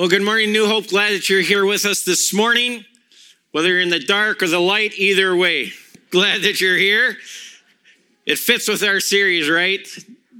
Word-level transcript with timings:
Well, 0.00 0.08
good 0.08 0.22
morning, 0.22 0.50
New 0.50 0.66
Hope. 0.66 0.86
Glad 0.86 1.12
that 1.12 1.28
you're 1.28 1.42
here 1.42 1.66
with 1.66 1.84
us 1.84 2.04
this 2.04 2.32
morning, 2.32 2.86
whether 3.52 3.68
you're 3.68 3.80
in 3.80 3.90
the 3.90 3.98
dark 3.98 4.42
or 4.42 4.48
the 4.48 4.58
light, 4.58 4.94
either 4.96 5.36
way. 5.36 5.74
Glad 6.08 6.40
that 6.40 6.58
you're 6.58 6.78
here. 6.78 7.18
It 8.24 8.38
fits 8.38 8.66
with 8.66 8.82
our 8.82 8.98
series, 8.98 9.50
right? 9.50 9.86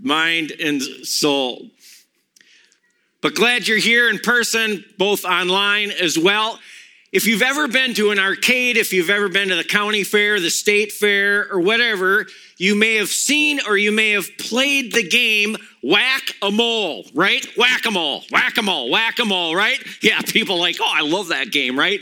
Mind 0.00 0.52
and 0.52 0.80
soul. 0.80 1.68
But 3.20 3.34
glad 3.34 3.68
you're 3.68 3.76
here 3.76 4.08
in 4.08 4.20
person, 4.20 4.82
both 4.96 5.26
online 5.26 5.90
as 5.90 6.18
well. 6.18 6.58
If 7.12 7.26
you've 7.26 7.42
ever 7.42 7.66
been 7.66 7.92
to 7.94 8.12
an 8.12 8.20
arcade, 8.20 8.76
if 8.76 8.92
you've 8.92 9.10
ever 9.10 9.28
been 9.28 9.48
to 9.48 9.56
the 9.56 9.64
county 9.64 10.04
fair, 10.04 10.38
the 10.38 10.48
state 10.48 10.92
fair, 10.92 11.52
or 11.52 11.58
whatever, 11.58 12.26
you 12.56 12.76
may 12.76 12.94
have 12.96 13.08
seen 13.08 13.58
or 13.66 13.76
you 13.76 13.90
may 13.90 14.10
have 14.10 14.28
played 14.38 14.92
the 14.92 15.02
game 15.02 15.56
whack 15.82 16.36
a 16.40 16.52
mole, 16.52 17.04
right? 17.12 17.44
Whack 17.56 17.84
a 17.84 17.90
mole, 17.90 18.22
whack 18.30 18.56
a 18.58 18.62
mole, 18.62 18.90
whack 18.92 19.18
a 19.18 19.24
mole, 19.24 19.56
right? 19.56 19.82
Yeah, 20.00 20.20
people 20.26 20.60
like, 20.60 20.76
oh, 20.80 20.92
I 20.92 21.00
love 21.00 21.28
that 21.28 21.50
game, 21.50 21.76
right? 21.76 21.98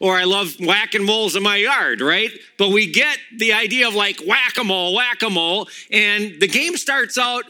Or 0.00 0.16
I 0.16 0.24
love 0.24 0.54
whacking 0.58 1.04
moles 1.04 1.36
in 1.36 1.42
my 1.42 1.56
yard, 1.56 2.00
right? 2.00 2.30
But 2.56 2.70
we 2.70 2.90
get 2.90 3.18
the 3.36 3.52
idea 3.52 3.88
of 3.88 3.94
like 3.94 4.20
whack 4.26 4.56
a 4.58 4.64
mole, 4.64 4.94
whack 4.94 5.20
a 5.20 5.28
mole, 5.28 5.68
and 5.90 6.40
the 6.40 6.48
game 6.48 6.78
starts 6.78 7.18
out 7.18 7.44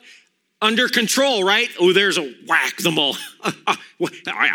under 0.62 0.88
control, 0.88 1.44
right? 1.44 1.68
Oh, 1.78 1.92
there's 1.92 2.18
a 2.18 2.32
whack 2.46 2.76
the 2.78 2.90
mole. 2.90 3.16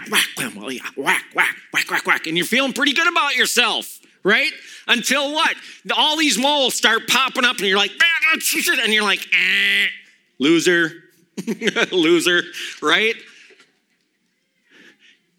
whack 0.09 0.27
the 0.37 0.51
mole, 0.55 0.71
yeah, 0.71 0.81
whack, 0.95 1.23
whack, 1.35 1.55
whack, 1.73 1.89
whack, 1.89 2.05
whack. 2.05 2.27
And 2.27 2.37
you're 2.37 2.45
feeling 2.45 2.73
pretty 2.73 2.93
good 2.93 3.07
about 3.07 3.35
yourself, 3.35 3.99
right? 4.23 4.51
Until 4.87 5.33
what? 5.33 5.55
All 5.95 6.17
these 6.17 6.37
moles 6.37 6.75
start 6.75 7.07
popping 7.07 7.45
up, 7.45 7.57
and 7.57 7.67
you're 7.67 7.77
like, 7.77 7.91
and 8.33 8.93
you're 8.93 9.03
like, 9.03 9.25
eh, 9.33 9.87
loser, 10.39 10.91
loser, 11.91 12.43
right? 12.81 13.15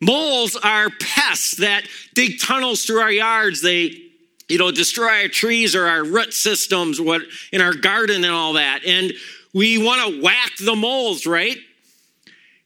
Moles 0.01 0.57
are 0.57 0.91
pests 1.01 1.59
that 1.59 1.85
dig 2.15 2.41
tunnels 2.41 2.85
through 2.85 3.01
our 3.01 3.13
yards. 3.13 3.63
They, 3.63 3.97
you 4.49 4.59
know, 4.59 4.73
destroy 4.73 5.23
our 5.23 5.29
trees 5.29 5.77
or 5.77 5.87
our 5.87 6.03
root 6.03 6.35
systems, 6.35 7.01
what 7.01 7.23
in 7.53 7.61
our 7.61 7.73
garden 7.73 8.25
and 8.25 8.33
all 8.33 8.55
that. 8.55 8.85
And 8.85 9.13
we 9.53 9.79
want 9.79 10.15
to 10.15 10.23
whack 10.23 10.53
the 10.59 10.75
moles, 10.75 11.27
right? 11.27 11.57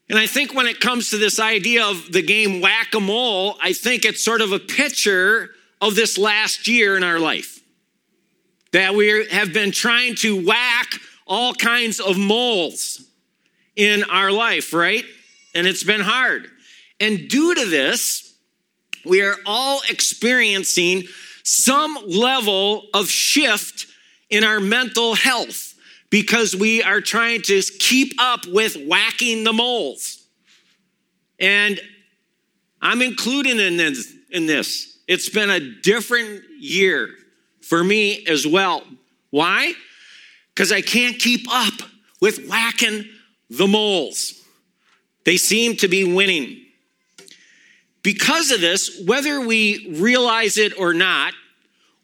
And 0.09 0.17
I 0.17 0.25
think 0.25 0.53
when 0.53 0.67
it 0.67 0.79
comes 0.79 1.09
to 1.09 1.17
this 1.17 1.39
idea 1.39 1.85
of 1.85 2.11
the 2.11 2.21
game 2.21 2.61
whack 2.61 2.93
a 2.95 2.99
mole, 2.99 3.57
I 3.61 3.73
think 3.73 4.05
it's 4.05 4.23
sort 4.23 4.41
of 4.41 4.53
a 4.53 4.59
picture 4.59 5.49
of 5.81 5.95
this 5.95 6.17
last 6.17 6.67
year 6.67 6.95
in 6.95 7.03
our 7.03 7.19
life. 7.19 7.59
That 8.71 8.95
we 8.95 9.27
have 9.31 9.53
been 9.53 9.71
trying 9.71 10.15
to 10.15 10.45
whack 10.45 10.87
all 11.25 11.53
kinds 11.53 11.99
of 11.99 12.17
moles 12.17 13.01
in 13.75 14.03
our 14.05 14.31
life, 14.31 14.73
right? 14.73 15.03
And 15.53 15.67
it's 15.67 15.83
been 15.83 16.01
hard. 16.01 16.49
And 16.99 17.27
due 17.27 17.53
to 17.53 17.65
this, 17.65 18.33
we 19.05 19.21
are 19.21 19.35
all 19.45 19.81
experiencing 19.89 21.03
some 21.43 21.97
level 22.07 22.83
of 22.93 23.09
shift 23.09 23.87
in 24.29 24.43
our 24.43 24.59
mental 24.59 25.15
health 25.15 25.66
because 26.09 26.55
we 26.55 26.81
are 26.83 27.01
trying 27.01 27.41
to 27.43 27.61
keep 27.79 28.13
up 28.19 28.45
with 28.47 28.77
whacking 28.85 29.43
the 29.43 29.53
moles. 29.53 30.25
And 31.39 31.79
I'm 32.81 33.01
included 33.01 33.59
in 33.59 33.77
this, 33.77 34.13
in 34.29 34.45
this. 34.45 34.99
It's 35.07 35.29
been 35.29 35.49
a 35.49 35.59
different 35.59 36.43
year 36.59 37.09
for 37.61 37.83
me 37.83 38.25
as 38.27 38.47
well. 38.47 38.83
Why? 39.29 39.73
Because 40.53 40.71
I 40.71 40.81
can't 40.81 41.19
keep 41.19 41.45
up 41.51 41.73
with 42.21 42.47
whacking 42.47 43.05
the 43.49 43.67
moles. 43.67 44.33
They 45.25 45.37
seem 45.37 45.75
to 45.77 45.87
be 45.87 46.03
winning. 46.03 46.63
Because 48.01 48.51
of 48.51 48.61
this, 48.61 49.03
whether 49.05 49.41
we 49.41 49.97
realize 49.99 50.57
it 50.57 50.79
or 50.79 50.93
not, 50.93 51.33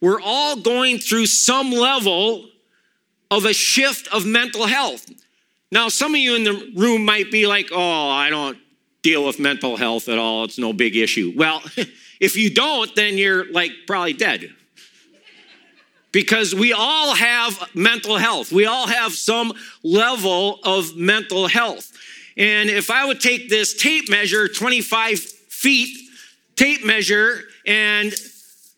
we're 0.01 0.21
all 0.21 0.57
going 0.57 0.97
through 0.97 1.27
some 1.27 1.71
level 1.71 2.49
of 3.31 3.45
a 3.45 3.53
shift 3.53 4.07
of 4.13 4.25
mental 4.25 4.65
health. 4.65 5.09
Now, 5.71 5.89
some 5.89 6.13
of 6.13 6.19
you 6.19 6.35
in 6.35 6.43
the 6.43 6.71
room 6.75 7.03
might 7.03 7.31
be 7.31 7.47
like, 7.47 7.69
oh, 7.71 8.09
I 8.09 8.29
don't 8.29 8.57
deal 9.01 9.25
with 9.25 9.39
mental 9.39 9.75
health 9.75 10.07
at 10.07 10.17
all. 10.17 10.43
It's 10.43 10.57
no 10.57 10.73
big 10.73 10.95
issue. 10.95 11.33
Well, 11.35 11.61
if 12.19 12.35
you 12.35 12.49
don't, 12.49 12.95
then 12.95 13.17
you're 13.17 13.51
like 13.51 13.71
probably 13.87 14.13
dead. 14.13 14.53
Because 16.11 16.53
we 16.53 16.73
all 16.73 17.15
have 17.15 17.69
mental 17.73 18.17
health. 18.17 18.51
We 18.51 18.67
all 18.67 18.85
have 18.87 19.13
some 19.13 19.53
level 19.83 20.59
of 20.63 20.95
mental 20.95 21.47
health. 21.47 21.91
And 22.37 22.69
if 22.69 22.91
I 22.91 23.05
would 23.05 23.19
take 23.19 23.49
this 23.49 23.75
tape 23.75 24.09
measure, 24.09 24.47
25 24.47 25.19
feet 25.19 25.97
tape 26.55 26.85
measure, 26.85 27.41
and 27.65 28.13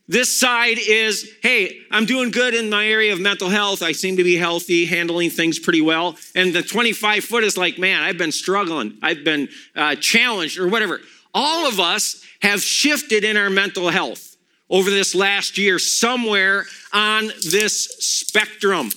this 0.07 0.39
side 0.39 0.77
is, 0.77 1.31
hey, 1.41 1.79
I'm 1.89 2.05
doing 2.05 2.29
good 2.29 2.53
in 2.53 2.69
my 2.69 2.85
area 2.85 3.11
of 3.11 3.19
mental 3.19 3.49
health. 3.49 3.81
I 3.81 3.91
seem 3.91 4.17
to 4.17 4.23
be 4.23 4.35
healthy, 4.35 4.85
handling 4.85 5.31
things 5.31 5.57
pretty 5.57 5.81
well. 5.81 6.15
And 6.35 6.53
the 6.53 6.61
25 6.61 7.23
foot 7.23 7.43
is 7.43 7.57
like, 7.57 7.79
man, 7.79 8.03
I've 8.03 8.17
been 8.17 8.31
struggling. 8.31 8.97
I've 9.01 9.23
been 9.23 9.49
uh, 9.75 9.95
challenged 9.95 10.59
or 10.59 10.67
whatever. 10.67 11.01
All 11.33 11.67
of 11.67 11.79
us 11.79 12.23
have 12.41 12.61
shifted 12.61 13.23
in 13.23 13.35
our 13.35 13.49
mental 13.49 13.89
health 13.89 14.37
over 14.69 14.89
this 14.89 15.15
last 15.15 15.57
year, 15.57 15.79
somewhere 15.79 16.65
on 16.93 17.27
this 17.49 17.85
spectrum. 17.99 18.91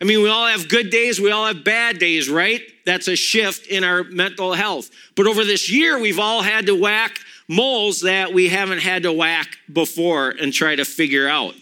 I 0.00 0.04
mean, 0.04 0.22
we 0.22 0.28
all 0.28 0.46
have 0.46 0.68
good 0.68 0.90
days, 0.90 1.20
we 1.20 1.30
all 1.30 1.46
have 1.46 1.64
bad 1.64 1.98
days, 1.98 2.28
right? 2.28 2.62
That's 2.86 3.08
a 3.08 3.16
shift 3.16 3.66
in 3.66 3.84
our 3.84 4.04
mental 4.04 4.54
health. 4.54 4.90
But 5.14 5.26
over 5.26 5.44
this 5.44 5.70
year, 5.70 5.98
we've 5.98 6.18
all 6.18 6.42
had 6.42 6.66
to 6.66 6.74
whack 6.74 7.18
moles 7.50 8.02
that 8.02 8.32
we 8.32 8.48
haven't 8.48 8.78
had 8.78 9.02
to 9.02 9.12
whack 9.12 9.58
before 9.70 10.30
and 10.30 10.52
try 10.52 10.76
to 10.76 10.84
figure 10.84 11.28
out. 11.28 11.54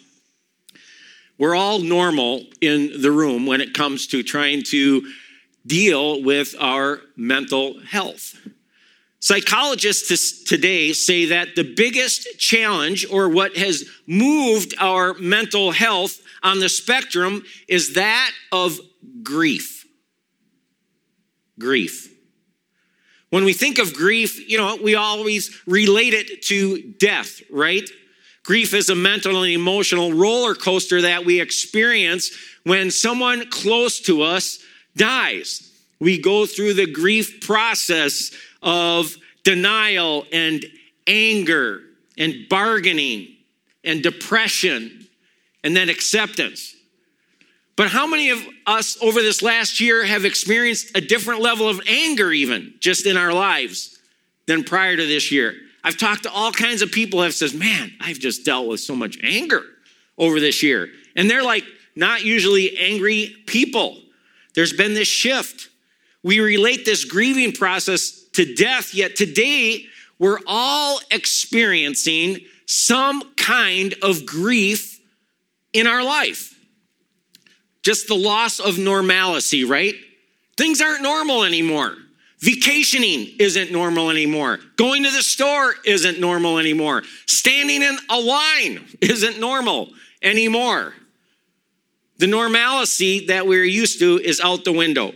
We're 1.38 1.54
all 1.54 1.78
normal 1.78 2.44
in 2.60 3.00
the 3.00 3.10
room 3.10 3.47
when 3.47 3.62
it 3.62 3.72
comes 3.72 4.06
to 4.09 4.22
trying 4.22 4.65
to 4.65 5.10
deal 5.66 6.22
with 6.22 6.54
our 6.60 7.00
mental 7.16 7.81
health. 7.81 8.34
Psychologists 9.21 10.44
today 10.44 10.93
say 10.93 11.25
that 11.25 11.56
the 11.56 11.75
biggest 11.75 12.38
challenge, 12.38 13.06
or 13.10 13.31
what 13.31 13.56
has 13.56 13.88
moved 14.06 14.75
our 14.78 15.15
mental 15.15 15.70
health 15.70 16.20
on 16.43 16.60
the 16.60 16.69
spectrum, 16.69 17.43
is 17.66 17.94
that 17.94 18.31
of 18.53 18.78
grief. 19.22 19.87
Grief. 21.59 22.18
When 23.31 23.44
we 23.44 23.53
think 23.53 23.78
of 23.78 23.94
grief, 23.94 24.49
you 24.49 24.56
know, 24.56 24.78
we 24.83 24.94
always 24.94 25.61
relate 25.66 26.15
it 26.15 26.43
to 26.44 26.81
death, 26.99 27.43
right? 27.50 27.89
Grief 28.43 28.72
is 28.72 28.89
a 28.89 28.94
mental 28.94 29.43
and 29.43 29.53
emotional 29.53 30.12
roller 30.15 30.55
coaster 30.55 31.03
that 31.03 31.27
we 31.27 31.41
experience 31.41 32.31
when 32.65 32.91
someone 32.91 33.50
close 33.50 34.00
to 34.00 34.22
us 34.22 34.59
dies. 34.97 35.71
We 36.00 36.21
go 36.21 36.47
through 36.47 36.75
the 36.75 36.91
grief 36.91 37.43
process 37.43 38.31
of 38.62 39.15
denial 39.44 40.25
and 40.33 40.65
anger 41.06 41.83
and 42.17 42.49
bargaining 42.49 43.37
and 43.84 44.03
depression 44.03 45.06
and 45.62 45.77
then 45.77 45.88
acceptance. 45.88 46.75
But 47.78 47.91
how 47.91 48.09
many 48.09 48.31
of 48.31 48.44
us 48.66 49.00
over 49.00 49.22
this 49.22 49.41
last 49.41 49.78
year 49.78 50.05
have 50.05 50.25
experienced 50.25 50.97
a 50.97 51.00
different 51.00 51.43
level 51.43 51.69
of 51.69 51.81
anger, 51.87 52.33
even 52.33 52.75
just 52.81 53.06
in 53.06 53.16
our 53.16 53.33
lives, 53.33 54.00
than 54.47 54.65
prior 54.65 54.97
to 54.97 55.06
this 55.06 55.31
year? 55.31 55.55
I've 55.84 55.97
talked 55.97 56.25
to 56.25 56.33
all 56.33 56.50
kinds 56.50 56.83
of 56.83 56.91
people 56.91 57.22
have 57.22 57.34
says, 57.34 57.55
"Man, 57.55 57.94
I've 58.00 58.19
just 58.19 58.44
dealt 58.44 58.67
with 58.67 58.81
so 58.81 58.97
much 58.97 59.17
anger 59.22 59.65
over 60.19 60.41
this 60.41 60.61
year," 60.61 60.93
and 61.15 61.31
they're 61.31 61.44
like 61.44 61.65
not 61.94 62.25
usually 62.25 62.77
angry 62.77 63.37
people. 63.47 64.03
There's 64.55 64.72
been 64.72 64.94
this 64.94 65.06
shift. 65.06 65.69
We 66.25 66.41
relate 66.41 66.84
this 66.84 67.05
grieving 67.05 67.53
process 67.53 68.25
to 68.33 68.56
death, 68.56 68.93
yet 68.93 69.15
today 69.15 69.87
we're 70.19 70.41
all 70.49 71.00
experiencing 71.12 72.44
some 72.67 73.23
kind 73.37 73.94
of 74.02 74.26
grief 74.26 74.99
in 75.73 75.87
our 75.87 76.02
life 76.02 76.56
just 77.82 78.08
the 78.08 78.14
loss 78.14 78.60
of 78.60 78.78
normalcy, 78.78 79.64
right? 79.64 79.94
Things 80.56 80.80
aren't 80.80 81.02
normal 81.02 81.44
anymore. 81.44 81.96
Vacationing 82.40 83.28
isn't 83.38 83.72
normal 83.72 84.10
anymore. 84.10 84.58
Going 84.76 85.04
to 85.04 85.10
the 85.10 85.22
store 85.22 85.75
isn't 85.84 86.20
normal 86.20 86.58
anymore. 86.58 87.02
Standing 87.26 87.82
in 87.82 87.96
a 88.08 88.20
line 88.20 88.86
isn't 89.00 89.40
normal 89.40 89.90
anymore. 90.22 90.94
The 92.19 92.26
normalcy 92.26 93.26
that 93.26 93.46
we're 93.46 93.64
used 93.64 93.98
to 94.00 94.19
is 94.19 94.40
out 94.40 94.64
the 94.64 94.72
window. 94.72 95.12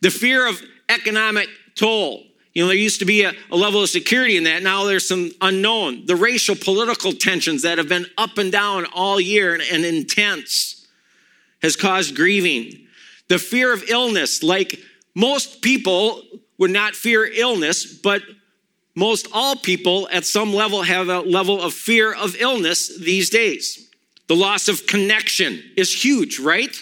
The 0.00 0.10
fear 0.10 0.46
of 0.46 0.60
economic 0.88 1.48
toll. 1.74 2.24
You 2.54 2.64
know, 2.64 2.68
there 2.68 2.76
used 2.76 2.98
to 3.00 3.04
be 3.04 3.24
a, 3.24 3.32
a, 3.50 3.56
level 3.56 3.82
of 3.82 3.88
security 3.88 4.36
in 4.36 4.44
that. 4.44 4.62
Now 4.62 4.84
there's 4.84 5.06
some 5.06 5.30
unknown. 5.40 6.06
The 6.06 6.16
racial 6.16 6.56
political 6.56 7.12
tensions 7.12 7.62
that 7.62 7.78
have 7.78 7.88
been 7.88 8.06
up 8.16 8.36
and 8.38 8.50
down 8.50 8.86
all 8.94 9.20
year 9.20 9.54
and, 9.54 9.62
and 9.62 9.84
intense 9.84 10.77
has 11.62 11.76
caused 11.76 12.16
grieving. 12.16 12.86
The 13.28 13.38
fear 13.38 13.72
of 13.72 13.84
illness, 13.88 14.42
like 14.42 14.78
most 15.14 15.62
people 15.62 16.22
would 16.58 16.70
not 16.70 16.94
fear 16.94 17.24
illness, 17.26 17.84
but 17.84 18.22
most 18.94 19.28
all 19.32 19.54
people 19.54 20.08
at 20.10 20.24
some 20.24 20.52
level 20.52 20.82
have 20.82 21.08
a 21.08 21.20
level 21.20 21.60
of 21.60 21.72
fear 21.72 22.12
of 22.12 22.36
illness 22.40 22.98
these 22.98 23.30
days. 23.30 23.88
The 24.26 24.36
loss 24.36 24.68
of 24.68 24.86
connection 24.86 25.62
is 25.76 26.04
huge, 26.04 26.38
right? 26.38 26.76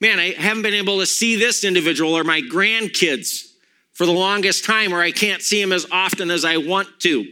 Man, 0.00 0.18
I 0.18 0.32
haven't 0.32 0.62
been 0.62 0.74
able 0.74 0.98
to 0.98 1.06
see 1.06 1.36
this 1.36 1.62
individual 1.62 2.14
or 2.14 2.24
my 2.24 2.40
grandkids 2.40 3.52
for 3.92 4.06
the 4.06 4.12
longest 4.12 4.64
time, 4.64 4.92
or 4.92 5.00
I 5.00 5.12
can't 5.12 5.42
see 5.42 5.60
them 5.60 5.72
as 5.72 5.86
often 5.92 6.30
as 6.30 6.44
I 6.44 6.56
want 6.56 6.88
to. 7.00 7.24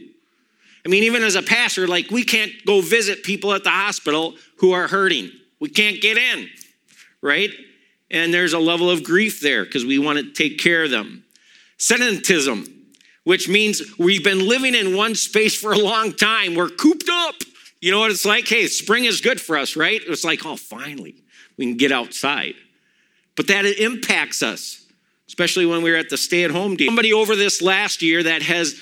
I 0.85 0.89
mean, 0.89 1.03
even 1.03 1.23
as 1.23 1.35
a 1.35 1.41
pastor, 1.41 1.87
like 1.87 2.11
we 2.11 2.23
can't 2.23 2.51
go 2.65 2.81
visit 2.81 3.23
people 3.23 3.53
at 3.53 3.63
the 3.63 3.69
hospital 3.69 4.35
who 4.57 4.71
are 4.71 4.87
hurting. 4.87 5.31
We 5.59 5.69
can't 5.69 6.01
get 6.01 6.17
in, 6.17 6.49
right? 7.21 7.49
And 8.09 8.33
there's 8.33 8.53
a 8.53 8.59
level 8.59 8.89
of 8.89 9.03
grief 9.03 9.39
there 9.39 9.63
because 9.63 9.85
we 9.85 9.97
want 9.97 10.19
to 10.19 10.31
take 10.31 10.59
care 10.59 10.83
of 10.83 10.91
them. 10.91 11.23
Sedentism, 11.77 12.71
which 13.23 13.47
means 13.47 13.81
we've 13.97 14.23
been 14.23 14.47
living 14.47 14.75
in 14.75 14.95
one 14.95 15.15
space 15.15 15.55
for 15.55 15.71
a 15.71 15.77
long 15.77 16.13
time. 16.13 16.55
We're 16.55 16.69
cooped 16.69 17.09
up. 17.09 17.35
You 17.79 17.91
know 17.91 17.99
what 17.99 18.11
it's 18.11 18.25
like? 18.25 18.47
Hey, 18.47 18.67
spring 18.67 19.05
is 19.05 19.21
good 19.21 19.41
for 19.41 19.57
us, 19.57 19.75
right? 19.75 20.01
It's 20.05 20.23
like, 20.23 20.45
oh, 20.45 20.55
finally, 20.55 21.15
we 21.57 21.65
can 21.65 21.77
get 21.77 21.91
outside. 21.91 22.53
But 23.35 23.47
that 23.47 23.65
impacts 23.65 24.43
us, 24.43 24.85
especially 25.27 25.65
when 25.65 25.81
we're 25.81 25.97
at 25.97 26.09
the 26.09 26.17
stay 26.17 26.43
at 26.43 26.51
home 26.51 26.75
deal. 26.75 26.87
Somebody 26.87 27.13
over 27.13 27.35
this 27.35 27.61
last 27.61 28.01
year 28.01 28.21
that 28.23 28.43
has 28.43 28.79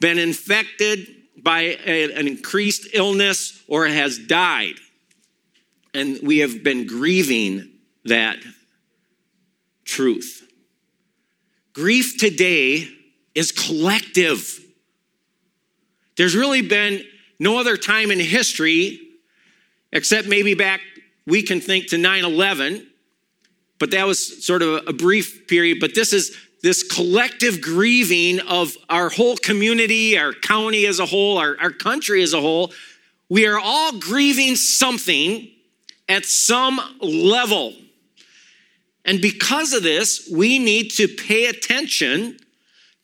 been 0.00 0.18
infected 0.18 1.06
by 1.42 1.78
a, 1.86 2.12
an 2.12 2.26
increased 2.26 2.88
illness 2.92 3.62
or 3.68 3.86
has 3.86 4.18
died. 4.18 4.74
And 5.94 6.18
we 6.22 6.38
have 6.38 6.62
been 6.62 6.86
grieving 6.86 7.71
that 8.04 8.38
truth. 9.84 10.46
Grief 11.72 12.18
today 12.18 12.88
is 13.34 13.52
collective. 13.52 14.60
There's 16.16 16.36
really 16.36 16.62
been 16.62 17.02
no 17.38 17.58
other 17.58 17.76
time 17.76 18.10
in 18.10 18.20
history, 18.20 19.00
except 19.92 20.28
maybe 20.28 20.54
back, 20.54 20.80
we 21.26 21.42
can 21.42 21.60
think 21.60 21.88
to 21.88 21.98
9 21.98 22.24
11, 22.24 22.86
but 23.78 23.90
that 23.92 24.06
was 24.06 24.44
sort 24.44 24.62
of 24.62 24.86
a 24.86 24.92
brief 24.92 25.46
period. 25.48 25.78
But 25.80 25.94
this 25.94 26.12
is 26.12 26.36
this 26.62 26.82
collective 26.84 27.60
grieving 27.60 28.38
of 28.40 28.76
our 28.88 29.08
whole 29.08 29.36
community, 29.36 30.16
our 30.16 30.32
county 30.32 30.86
as 30.86 31.00
a 31.00 31.06
whole, 31.06 31.38
our, 31.38 31.56
our 31.60 31.72
country 31.72 32.22
as 32.22 32.32
a 32.32 32.40
whole. 32.40 32.72
We 33.28 33.46
are 33.46 33.58
all 33.58 33.98
grieving 33.98 34.54
something 34.54 35.48
at 36.08 36.24
some 36.24 36.80
level. 37.00 37.74
And 39.04 39.20
because 39.20 39.72
of 39.72 39.82
this, 39.82 40.28
we 40.32 40.58
need 40.58 40.90
to 40.92 41.08
pay 41.08 41.46
attention 41.46 42.38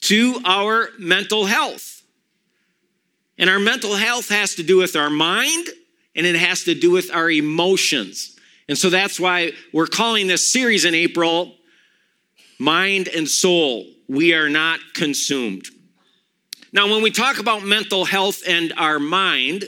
to 0.03 0.41
our 0.45 0.91
mental 0.99 1.47
health. 1.47 2.03
And 3.37 3.51
our 3.51 3.59
mental 3.59 3.95
health 3.95 4.29
has 4.29 4.55
to 4.57 4.63
do 4.63 4.77
with 4.77 4.97
our 4.97 5.11
mind 5.11 5.69
and 6.15 6.27
it 6.27 6.37
has 6.37 6.65
to 6.65 6.75
do 6.75 6.91
with 6.91 7.15
our 7.15 7.31
emotions. 7.31 8.37
And 8.69 8.77
so 8.77 8.91
that's 8.91 9.19
why 9.19 9.53
we're 9.73 9.87
calling 9.87 10.27
this 10.27 10.53
series 10.53 10.85
in 10.85 10.95
April 10.95 11.55
Mind 12.59 13.09
and 13.09 13.29
Soul. 13.29 13.87
We 14.09 14.35
are 14.35 14.49
not 14.49 14.81
consumed. 14.95 15.67
Now, 16.73 16.91
when 16.91 17.03
we 17.03 17.11
talk 17.11 17.39
about 17.39 17.63
mental 17.63 18.05
health 18.05 18.43
and 18.47 18.73
our 18.77 18.99
mind, 18.99 19.65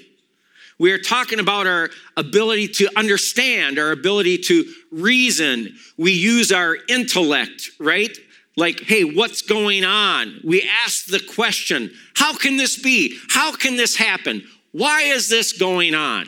we 0.81 0.93
are 0.93 0.99
talking 0.99 1.41
about 1.41 1.67
our 1.67 1.91
ability 2.17 2.67
to 2.67 2.89
understand, 2.97 3.79
our 3.79 3.93
ability 3.93 4.39
to 4.39 4.65
reason. 4.91 5.77
We 5.99 6.13
use 6.13 6.51
our 6.53 6.75
intellect, 6.89 7.69
right? 7.79 8.17
Like, 8.57 8.81
hey, 8.81 9.05
what's 9.05 9.43
going 9.43 9.85
on? 9.85 10.41
We 10.43 10.67
ask 10.83 11.05
the 11.05 11.21
question, 11.21 11.91
how 12.17 12.35
can 12.35 12.57
this 12.57 12.81
be? 12.81 13.19
How 13.29 13.55
can 13.55 13.77
this 13.77 13.95
happen? 13.95 14.43
Why 14.73 15.03
is 15.03 15.29
this 15.29 15.53
going 15.53 15.95
on? 15.95 16.27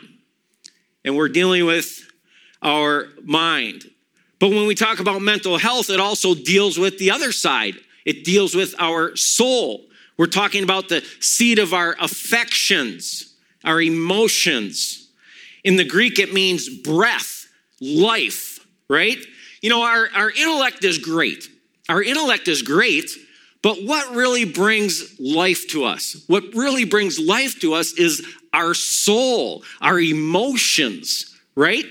And 1.03 1.17
we're 1.17 1.29
dealing 1.29 1.65
with 1.65 2.07
our 2.61 3.07
mind. 3.23 3.85
But 4.37 4.49
when 4.49 4.67
we 4.67 4.75
talk 4.75 4.99
about 4.99 5.23
mental 5.23 5.57
health, 5.57 5.89
it 5.89 5.99
also 5.99 6.35
deals 6.35 6.77
with 6.77 6.99
the 6.99 7.09
other 7.09 7.31
side. 7.31 7.73
It 8.05 8.23
deals 8.23 8.53
with 8.53 8.75
our 8.77 9.15
soul. 9.15 9.81
We're 10.15 10.27
talking 10.27 10.63
about 10.63 10.89
the 10.89 11.03
seat 11.21 11.57
of 11.57 11.73
our 11.73 11.95
affections 11.99 13.32
our 13.63 13.81
emotions. 13.81 15.09
In 15.63 15.75
the 15.75 15.85
Greek, 15.85 16.19
it 16.19 16.33
means 16.33 16.69
breath, 16.69 17.47
life, 17.79 18.59
right? 18.89 19.17
You 19.61 19.69
know, 19.69 19.83
our, 19.83 20.09
our 20.13 20.31
intellect 20.31 20.83
is 20.83 20.97
great. 20.97 21.47
Our 21.89 22.01
intellect 22.01 22.47
is 22.47 22.61
great, 22.61 23.09
but 23.61 23.77
what 23.83 24.13
really 24.13 24.45
brings 24.45 25.19
life 25.19 25.67
to 25.69 25.85
us? 25.85 26.23
What 26.27 26.43
really 26.53 26.85
brings 26.85 27.19
life 27.19 27.59
to 27.61 27.73
us 27.73 27.93
is 27.93 28.25
our 28.51 28.73
soul, 28.73 29.63
our 29.81 29.99
emotions, 29.99 31.37
right? 31.55 31.85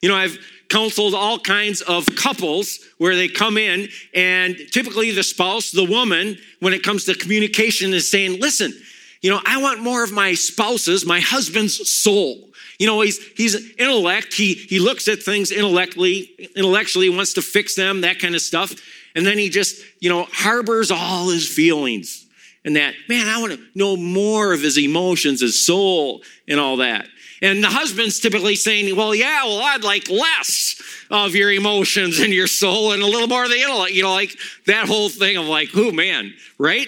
You 0.00 0.08
know, 0.08 0.16
I've 0.16 0.38
counseled 0.68 1.14
all 1.14 1.38
kinds 1.38 1.80
of 1.80 2.06
couples 2.14 2.78
where 2.98 3.16
they 3.16 3.28
come 3.28 3.56
in, 3.56 3.88
and 4.14 4.56
typically 4.70 5.10
the 5.10 5.22
spouse, 5.22 5.70
the 5.70 5.84
woman, 5.84 6.36
when 6.60 6.72
it 6.72 6.82
comes 6.82 7.04
to 7.04 7.14
communication, 7.14 7.94
is 7.94 8.10
saying, 8.10 8.40
Listen, 8.40 8.72
you 9.20 9.30
know, 9.30 9.40
I 9.44 9.60
want 9.60 9.80
more 9.80 10.04
of 10.04 10.12
my 10.12 10.34
spouse's, 10.34 11.04
my 11.04 11.20
husband's 11.20 11.90
soul. 11.90 12.48
You 12.78 12.86
know, 12.86 13.00
he's 13.00 13.18
he's 13.36 13.74
intellect. 13.76 14.32
He 14.34 14.54
he 14.54 14.78
looks 14.78 15.08
at 15.08 15.22
things 15.22 15.50
intellectually, 15.50 16.50
intellectually 16.54 17.08
wants 17.08 17.34
to 17.34 17.42
fix 17.42 17.74
them, 17.74 18.02
that 18.02 18.20
kind 18.20 18.34
of 18.34 18.40
stuff. 18.40 18.74
And 19.16 19.26
then 19.26 19.36
he 19.38 19.48
just, 19.48 19.82
you 20.00 20.08
know, 20.08 20.28
harbors 20.30 20.90
all 20.90 21.28
his 21.28 21.48
feelings. 21.48 22.26
And 22.64 22.76
that, 22.76 22.94
man, 23.08 23.28
I 23.28 23.40
want 23.40 23.52
to 23.54 23.60
know 23.74 23.96
more 23.96 24.52
of 24.52 24.60
his 24.60 24.78
emotions, 24.78 25.40
his 25.40 25.64
soul, 25.64 26.22
and 26.46 26.60
all 26.60 26.76
that. 26.76 27.08
And 27.40 27.62
the 27.62 27.68
husband's 27.68 28.20
typically 28.20 28.56
saying, 28.56 28.94
well, 28.96 29.14
yeah, 29.14 29.44
well, 29.44 29.60
I'd 29.60 29.84
like 29.84 30.08
less 30.08 30.80
of 31.10 31.34
your 31.34 31.52
emotions 31.52 32.18
and 32.20 32.32
your 32.32 32.46
soul 32.46 32.92
and 32.92 33.02
a 33.02 33.06
little 33.06 33.28
more 33.28 33.44
of 33.44 33.50
the 33.50 33.60
intellect. 33.60 33.92
You 33.92 34.02
know, 34.02 34.12
like 34.12 34.36
that 34.66 34.86
whole 34.86 35.08
thing 35.08 35.36
of 35.36 35.46
like, 35.46 35.70
oh 35.74 35.90
man, 35.90 36.34
right? 36.58 36.86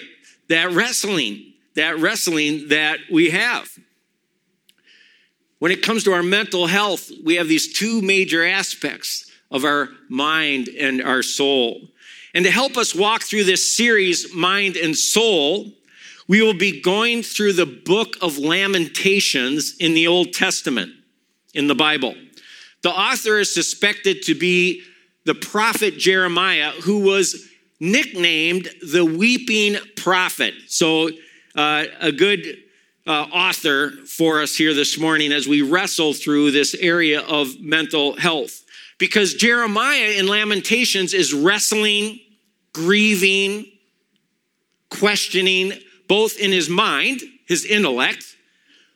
That 0.49 0.71
wrestling 0.71 1.50
that 1.75 1.99
wrestling 1.99 2.69
that 2.69 2.99
we 3.11 3.29
have. 3.29 3.69
When 5.59 5.71
it 5.71 5.83
comes 5.83 6.03
to 6.05 6.13
our 6.13 6.23
mental 6.23 6.67
health, 6.67 7.11
we 7.23 7.35
have 7.35 7.47
these 7.47 7.71
two 7.71 8.01
major 8.01 8.45
aspects 8.45 9.31
of 9.51 9.63
our 9.63 9.89
mind 10.09 10.69
and 10.69 11.03
our 11.03 11.21
soul. 11.21 11.81
And 12.33 12.45
to 12.45 12.51
help 12.51 12.77
us 12.77 12.95
walk 12.95 13.23
through 13.23 13.43
this 13.43 13.75
series, 13.75 14.33
Mind 14.33 14.75
and 14.75 14.95
Soul, 14.95 15.71
we 16.27 16.41
will 16.41 16.53
be 16.53 16.81
going 16.81 17.23
through 17.23 17.53
the 17.53 17.65
book 17.65 18.15
of 18.21 18.37
Lamentations 18.37 19.75
in 19.79 19.93
the 19.93 20.07
Old 20.07 20.33
Testament, 20.33 20.93
in 21.53 21.67
the 21.67 21.75
Bible. 21.75 22.15
The 22.83 22.89
author 22.89 23.37
is 23.37 23.53
suspected 23.53 24.23
to 24.23 24.33
be 24.33 24.83
the 25.25 25.35
prophet 25.35 25.97
Jeremiah, 25.97 26.71
who 26.71 26.99
was 26.99 27.49
nicknamed 27.79 28.69
the 28.81 29.03
weeping 29.03 29.75
prophet. 29.95 30.53
So 30.67 31.09
uh, 31.55 31.85
a 31.99 32.11
good 32.11 32.57
uh, 33.07 33.27
author 33.33 33.91
for 34.07 34.41
us 34.41 34.55
here 34.55 34.73
this 34.73 34.99
morning 34.99 35.31
as 35.31 35.47
we 35.47 35.61
wrestle 35.61 36.13
through 36.13 36.51
this 36.51 36.75
area 36.75 37.21
of 37.21 37.59
mental 37.59 38.15
health. 38.15 38.63
Because 38.97 39.33
Jeremiah 39.33 40.13
in 40.17 40.27
Lamentations 40.27 41.13
is 41.13 41.33
wrestling, 41.33 42.19
grieving, 42.73 43.65
questioning, 44.89 45.73
both 46.07 46.37
in 46.37 46.51
his 46.51 46.69
mind, 46.69 47.21
his 47.47 47.65
intellect, 47.65 48.35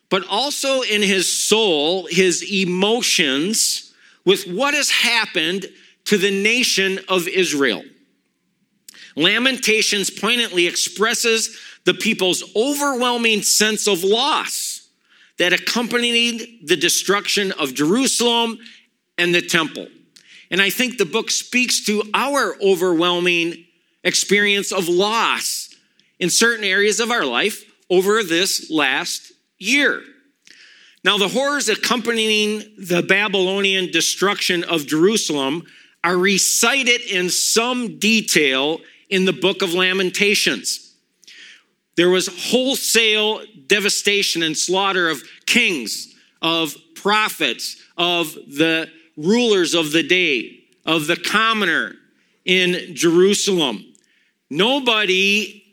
but 0.08 0.24
also 0.28 0.82
in 0.82 1.02
his 1.02 1.26
soul, 1.26 2.06
his 2.06 2.44
emotions, 2.48 3.92
with 4.24 4.46
what 4.46 4.74
has 4.74 4.90
happened 4.90 5.66
to 6.04 6.16
the 6.16 6.30
nation 6.30 7.00
of 7.08 7.26
Israel. 7.26 7.82
Lamentations 9.16 10.10
poignantly 10.10 10.66
expresses 10.66 11.58
the 11.86 11.94
people's 11.94 12.44
overwhelming 12.54 13.42
sense 13.42 13.86
of 13.86 14.04
loss 14.04 14.88
that 15.38 15.52
accompanied 15.52 16.66
the 16.66 16.76
destruction 16.76 17.52
of 17.52 17.74
Jerusalem 17.74 18.58
and 19.16 19.34
the 19.34 19.40
temple. 19.40 19.86
And 20.50 20.60
I 20.60 20.68
think 20.70 20.98
the 20.98 21.06
book 21.06 21.30
speaks 21.30 21.84
to 21.86 22.02
our 22.12 22.56
overwhelming 22.60 23.64
experience 24.04 24.72
of 24.72 24.88
loss 24.88 25.74
in 26.18 26.28
certain 26.28 26.64
areas 26.64 27.00
of 27.00 27.10
our 27.10 27.24
life 27.24 27.64
over 27.88 28.22
this 28.22 28.70
last 28.70 29.32
year. 29.58 30.02
Now, 31.04 31.18
the 31.18 31.28
horrors 31.28 31.68
accompanying 31.68 32.64
the 32.78 33.02
Babylonian 33.02 33.92
destruction 33.92 34.64
of 34.64 34.86
Jerusalem 34.86 35.64
are 36.02 36.18
recited 36.18 37.00
in 37.02 37.30
some 37.30 37.98
detail 37.98 38.80
in 39.08 39.24
the 39.24 39.32
book 39.32 39.62
of 39.62 39.72
Lamentations. 39.72 40.85
There 41.96 42.10
was 42.10 42.28
wholesale 42.50 43.40
devastation 43.66 44.42
and 44.42 44.56
slaughter 44.56 45.08
of 45.08 45.22
kings, 45.46 46.14
of 46.42 46.74
prophets, 46.94 47.82
of 47.96 48.34
the 48.34 48.90
rulers 49.16 49.74
of 49.74 49.92
the 49.92 50.02
day, 50.02 50.64
of 50.84 51.06
the 51.06 51.16
commoner 51.16 51.94
in 52.44 52.94
Jerusalem. 52.94 53.84
Nobody 54.50 55.64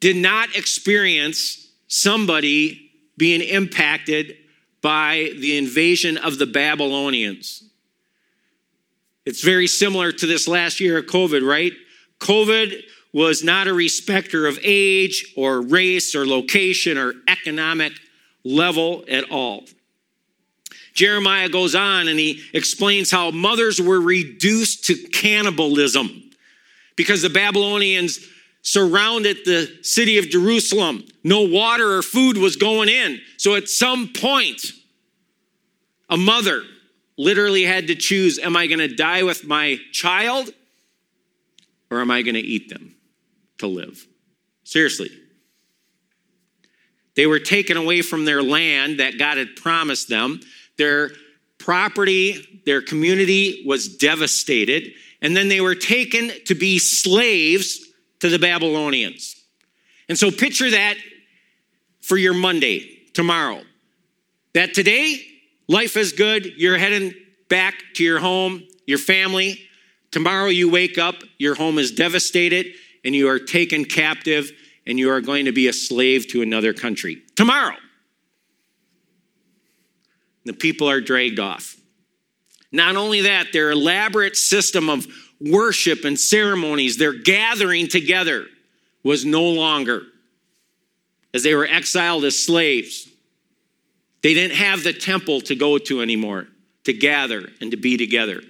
did 0.00 0.16
not 0.16 0.56
experience 0.56 1.70
somebody 1.88 2.90
being 3.16 3.40
impacted 3.40 4.36
by 4.80 5.30
the 5.38 5.58
invasion 5.58 6.16
of 6.16 6.38
the 6.38 6.46
Babylonians. 6.46 7.64
It's 9.24 9.42
very 9.42 9.66
similar 9.66 10.10
to 10.10 10.26
this 10.26 10.48
last 10.48 10.80
year 10.80 10.98
of 10.98 11.06
COVID, 11.06 11.46
right? 11.46 11.72
COVID 12.18 12.82
was 13.12 13.44
not 13.44 13.68
a 13.68 13.74
respecter 13.74 14.46
of 14.46 14.58
age 14.62 15.32
or 15.36 15.60
race 15.60 16.14
or 16.14 16.26
location 16.26 16.96
or 16.96 17.12
economic 17.28 17.92
level 18.44 19.04
at 19.08 19.30
all. 19.30 19.64
Jeremiah 20.94 21.48
goes 21.48 21.74
on 21.74 22.08
and 22.08 22.18
he 22.18 22.42
explains 22.52 23.10
how 23.10 23.30
mothers 23.30 23.80
were 23.80 24.00
reduced 24.00 24.84
to 24.86 24.94
cannibalism 24.94 26.30
because 26.96 27.22
the 27.22 27.30
Babylonians 27.30 28.20
surrounded 28.62 29.38
the 29.44 29.78
city 29.82 30.18
of 30.18 30.28
Jerusalem. 30.28 31.04
No 31.24 31.42
water 31.42 31.96
or 31.96 32.02
food 32.02 32.36
was 32.36 32.56
going 32.56 32.88
in. 32.88 33.20
So 33.36 33.54
at 33.54 33.68
some 33.68 34.12
point, 34.12 34.62
a 36.08 36.16
mother 36.16 36.62
literally 37.16 37.64
had 37.64 37.86
to 37.88 37.94
choose 37.94 38.38
Am 38.38 38.56
I 38.56 38.66
going 38.66 38.78
to 38.78 38.94
die 38.94 39.22
with 39.22 39.46
my 39.46 39.78
child 39.92 40.50
or 41.90 42.00
am 42.00 42.10
I 42.10 42.22
going 42.22 42.34
to 42.34 42.40
eat 42.40 42.68
them 42.68 42.94
to 43.62 43.68
live? 43.68 44.06
Seriously. 44.64 45.10
They 47.14 47.26
were 47.26 47.40
taken 47.40 47.76
away 47.76 48.02
from 48.02 48.24
their 48.24 48.42
land 48.42 49.00
that 49.00 49.18
God 49.18 49.38
had 49.38 49.56
promised 49.56 50.08
them. 50.08 50.40
Their 50.78 51.10
property, 51.58 52.62
their 52.66 52.82
community 52.82 53.64
was 53.66 53.96
devastated. 53.96 54.92
And 55.20 55.36
then 55.36 55.48
they 55.48 55.60
were 55.60 55.74
taken 55.74 56.30
to 56.46 56.54
be 56.54 56.78
slaves 56.78 57.80
to 58.20 58.28
the 58.28 58.38
Babylonians. 58.38 59.36
And 60.08 60.18
so 60.18 60.30
picture 60.30 60.70
that 60.70 60.96
for 62.00 62.16
your 62.16 62.34
Monday, 62.34 62.98
tomorrow. 63.14 63.62
That 64.54 64.74
today, 64.74 65.24
life 65.68 65.96
is 65.96 66.12
good, 66.12 66.46
you're 66.56 66.78
heading 66.78 67.14
back 67.48 67.74
to 67.94 68.04
your 68.04 68.18
home, 68.18 68.62
your 68.86 68.98
family. 68.98 69.60
Tomorrow 70.10 70.48
you 70.48 70.70
wake 70.70 70.98
up, 70.98 71.16
your 71.38 71.54
home 71.54 71.78
is 71.78 71.92
devastated, 71.92 72.74
and 73.04 73.14
you 73.14 73.28
are 73.28 73.38
taken 73.38 73.84
captive, 73.84 74.50
and 74.86 74.98
you 74.98 75.10
are 75.10 75.20
going 75.20 75.46
to 75.46 75.52
be 75.52 75.68
a 75.68 75.72
slave 75.72 76.28
to 76.28 76.42
another 76.42 76.72
country. 76.72 77.22
Tomorrow. 77.36 77.76
The 80.44 80.52
people 80.52 80.88
are 80.88 81.00
dragged 81.00 81.38
off. 81.38 81.76
Not 82.72 82.96
only 82.96 83.22
that, 83.22 83.52
their 83.52 83.70
elaborate 83.70 84.36
system 84.36 84.88
of 84.88 85.06
worship 85.40 86.04
and 86.04 86.18
ceremonies, 86.18 86.96
their 86.96 87.12
gathering 87.12 87.88
together 87.88 88.46
was 89.02 89.24
no 89.24 89.42
longer 89.42 90.02
as 91.34 91.42
they 91.42 91.54
were 91.54 91.66
exiled 91.66 92.24
as 92.24 92.38
slaves. 92.38 93.08
They 94.22 94.34
didn't 94.34 94.56
have 94.56 94.84
the 94.84 94.92
temple 94.92 95.40
to 95.42 95.54
go 95.54 95.78
to 95.78 96.00
anymore, 96.00 96.46
to 96.84 96.92
gather 96.92 97.48
and 97.60 97.70
to 97.70 97.76
be 97.76 97.96
together. 97.96 98.42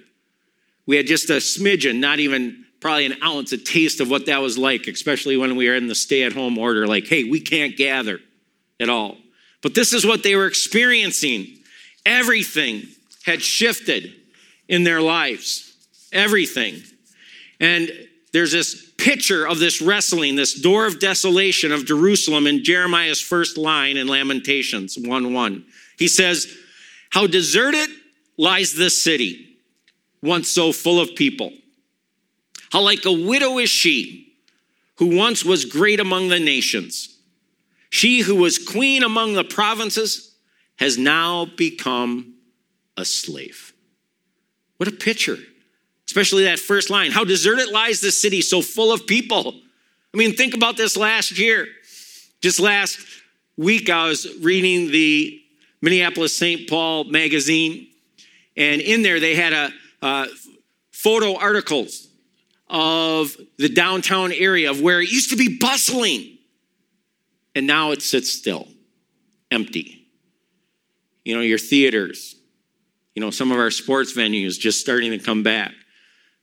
We 0.85 0.97
had 0.97 1.07
just 1.07 1.29
a 1.29 1.37
smidgen, 1.37 1.99
not 1.99 2.19
even 2.19 2.65
probably 2.83 3.07
an 3.07 3.23
ounce, 3.23 3.51
a 3.51 3.57
taste 3.57 3.99
of 3.99 4.09
what 4.09 4.27
that 4.27 4.41
was 4.41 4.57
like, 4.57 4.87
especially 4.87 5.37
when 5.37 5.55
we 5.55 5.67
were 5.67 5.75
in 5.75 5.87
the 5.87 5.95
stay 5.95 6.23
at 6.23 6.33
home 6.33 6.57
order 6.57 6.85
like, 6.85 7.07
hey, 7.07 7.23
we 7.23 7.39
can't 7.39 7.75
gather 7.75 8.19
at 8.79 8.89
all. 8.89 9.17
But 9.61 9.73
this 9.73 9.93
is 9.93 10.05
what 10.05 10.21
they 10.21 10.35
were 10.35 10.45
experiencing. 10.45 11.47
Everything 12.05 12.83
had 13.25 13.41
shifted 13.41 14.13
in 14.67 14.83
their 14.83 15.01
lives 15.01 15.73
everything. 16.13 16.81
And 17.59 17.91
there's 18.31 18.51
this 18.51 18.91
picture 18.97 19.45
of 19.45 19.59
this 19.59 19.81
wrestling, 19.81 20.35
this 20.35 20.59
door 20.59 20.85
of 20.85 20.99
desolation 20.99 21.71
of 21.71 21.85
Jerusalem 21.85 22.47
in 22.47 22.63
Jeremiah's 22.63 23.19
first 23.19 23.57
line 23.57 23.97
in 23.97 24.07
Lamentations 24.07 24.97
1 24.97 25.33
1. 25.33 25.65
He 25.97 26.07
says, 26.07 26.47
How 27.09 27.27
deserted 27.27 27.89
lies 28.37 28.73
this 28.73 29.03
city, 29.03 29.57
once 30.21 30.49
so 30.49 30.71
full 30.71 30.99
of 30.99 31.15
people. 31.15 31.51
How 32.73 32.81
like 32.81 33.05
a 33.05 33.11
widow 33.11 33.59
is 33.59 33.69
she, 33.69 34.33
who 34.97 35.15
once 35.15 35.45
was 35.45 35.63
great 35.63 35.99
among 35.99 36.27
the 36.27 36.39
nations. 36.39 37.17
She 37.91 38.21
who 38.21 38.35
was 38.35 38.57
queen 38.57 39.03
among 39.03 39.33
the 39.33 39.43
provinces 39.43 40.35
has 40.77 40.97
now 40.97 41.45
become 41.45 42.33
a 42.97 43.05
slave. 43.05 43.73
What 44.77 44.89
a 44.89 44.91
picture 44.91 45.37
especially 46.07 46.43
that 46.43 46.59
first 46.59 46.89
line. 46.89 47.11
How 47.11 47.23
deserted 47.23 47.69
lies 47.69 47.99
the 47.99 48.11
city, 48.11 48.41
so 48.41 48.61
full 48.61 48.91
of 48.91 49.07
people. 49.07 49.55
I 50.13 50.17
mean, 50.17 50.35
think 50.35 50.53
about 50.53 50.77
this 50.77 50.95
last 50.95 51.39
year. 51.39 51.67
Just 52.41 52.59
last 52.59 52.99
week, 53.57 53.89
I 53.89 54.07
was 54.07 54.27
reading 54.41 54.91
the 54.91 55.41
Minneapolis 55.81 56.37
St. 56.37 56.69
Paul 56.69 57.05
magazine, 57.05 57.87
and 58.55 58.79
in 58.79 59.01
there 59.01 59.19
they 59.19 59.33
had 59.33 59.53
a, 59.53 59.73
a 60.03 60.27
photo 60.91 61.35
articles 61.35 62.09
of 62.73 63.37
the 63.59 63.69
downtown 63.69 64.31
area 64.31 64.71
of 64.71 64.81
where 64.81 64.99
it 64.99 65.09
used 65.09 65.29
to 65.29 65.37
be 65.37 65.57
bustling, 65.59 66.39
and 67.53 67.67
now 67.67 67.91
it 67.91 68.01
sits 68.01 68.33
still, 68.33 68.67
empty. 69.51 70.07
You 71.23 71.35
know, 71.35 71.41
your 71.41 71.59
theaters, 71.59 72.35
you 73.15 73.21
know, 73.21 73.29
some 73.29 73.51
of 73.51 73.59
our 73.59 73.69
sports 73.69 74.13
venues 74.13 74.59
just 74.59 74.81
starting 74.81 75.11
to 75.11 75.19
come 75.19 75.43
back. 75.43 75.71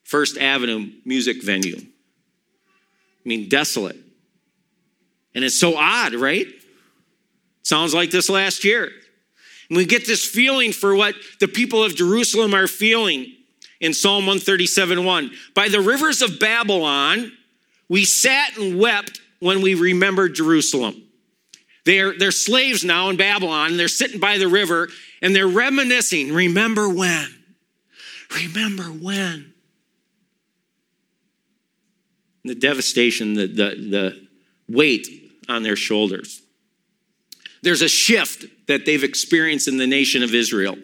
First 0.05 0.39
Avenue 0.39 0.91
music 1.05 1.43
venue. 1.43 1.77
I 1.79 3.29
mean, 3.29 3.49
desolate. 3.49 3.99
And 5.35 5.45
it's 5.45 5.59
so 5.59 5.77
odd, 5.77 6.15
right? 6.15 6.47
Sounds 7.63 7.93
like 7.93 8.11
this 8.11 8.31
last 8.31 8.65
year. 8.65 8.91
And 9.69 9.77
we 9.77 9.85
get 9.85 10.07
this 10.07 10.25
feeling 10.25 10.73
for 10.73 10.95
what 10.95 11.15
the 11.41 11.49
people 11.49 11.85
of 11.85 11.95
Jerusalem 11.95 12.55
are 12.55 12.67
feeling 12.67 13.27
in 13.81 13.95
Psalm 13.95 14.27
137 14.27 15.05
1. 15.05 15.31
By 15.55 15.69
the 15.69 15.81
rivers 15.81 16.23
of 16.23 16.39
Babylon, 16.39 17.33
we 17.89 18.05
sat 18.05 18.57
and 18.57 18.79
wept 18.79 19.21
when 19.41 19.63
we 19.63 19.75
remembered 19.75 20.35
Jerusalem. 20.35 21.03
They're, 21.87 22.17
they're 22.17 22.31
slaves 22.31 22.85
now 22.85 23.09
in 23.09 23.17
Babylon, 23.17 23.77
they're 23.77 23.89
sitting 23.89 24.21
by 24.21 24.39
the 24.39 24.49
river, 24.49 24.89
and 25.23 25.35
they're 25.35 25.49
reminiscing. 25.49 26.33
Remember 26.33 26.89
when? 26.89 27.27
Remember 28.31 28.85
when? 28.85 29.51
the 32.45 32.55
devastation, 32.55 33.35
the, 33.35 33.47
the, 33.47 33.65
the 33.91 34.29
weight 34.69 35.07
on 35.49 35.63
their 35.63 35.77
shoulders. 35.77 36.43
There's 37.63 37.83
a 37.83 37.89
shift 37.89 38.47
that 38.67 38.87
they've 38.87 39.05
experienced 39.05 39.69
in 39.69 39.77
the 39.77 39.87
nation 39.87 40.23
of 40.23 40.35
Israel. 40.35 40.77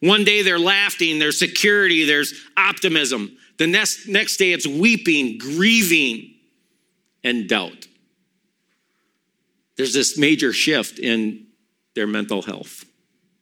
One 0.00 0.24
day 0.24 0.42
they're 0.42 0.58
laughing, 0.58 1.18
there's 1.18 1.38
security, 1.38 2.04
there's 2.04 2.34
optimism. 2.56 3.36
The 3.58 3.66
next, 3.66 4.06
next 4.06 4.36
day 4.36 4.52
it's 4.52 4.66
weeping, 4.66 5.38
grieving, 5.38 6.34
and 7.24 7.48
doubt. 7.48 7.86
There's 9.76 9.92
this 9.92 10.16
major 10.16 10.52
shift 10.52 10.98
in 10.98 11.46
their 11.94 12.06
mental 12.06 12.42
health, 12.42 12.84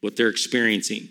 what 0.00 0.16
they're 0.16 0.28
experiencing. 0.28 1.08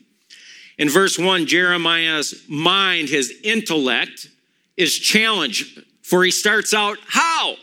In 0.78 0.90
verse 0.90 1.18
1, 1.18 1.46
Jeremiah's 1.46 2.44
mind, 2.50 3.10
his 3.10 3.34
intellect, 3.44 4.30
is 4.76 4.98
challenged 4.98 5.84
for 6.06 6.24
he 6.24 6.30
starts 6.30 6.74
out, 6.74 6.98
How? 7.08 7.56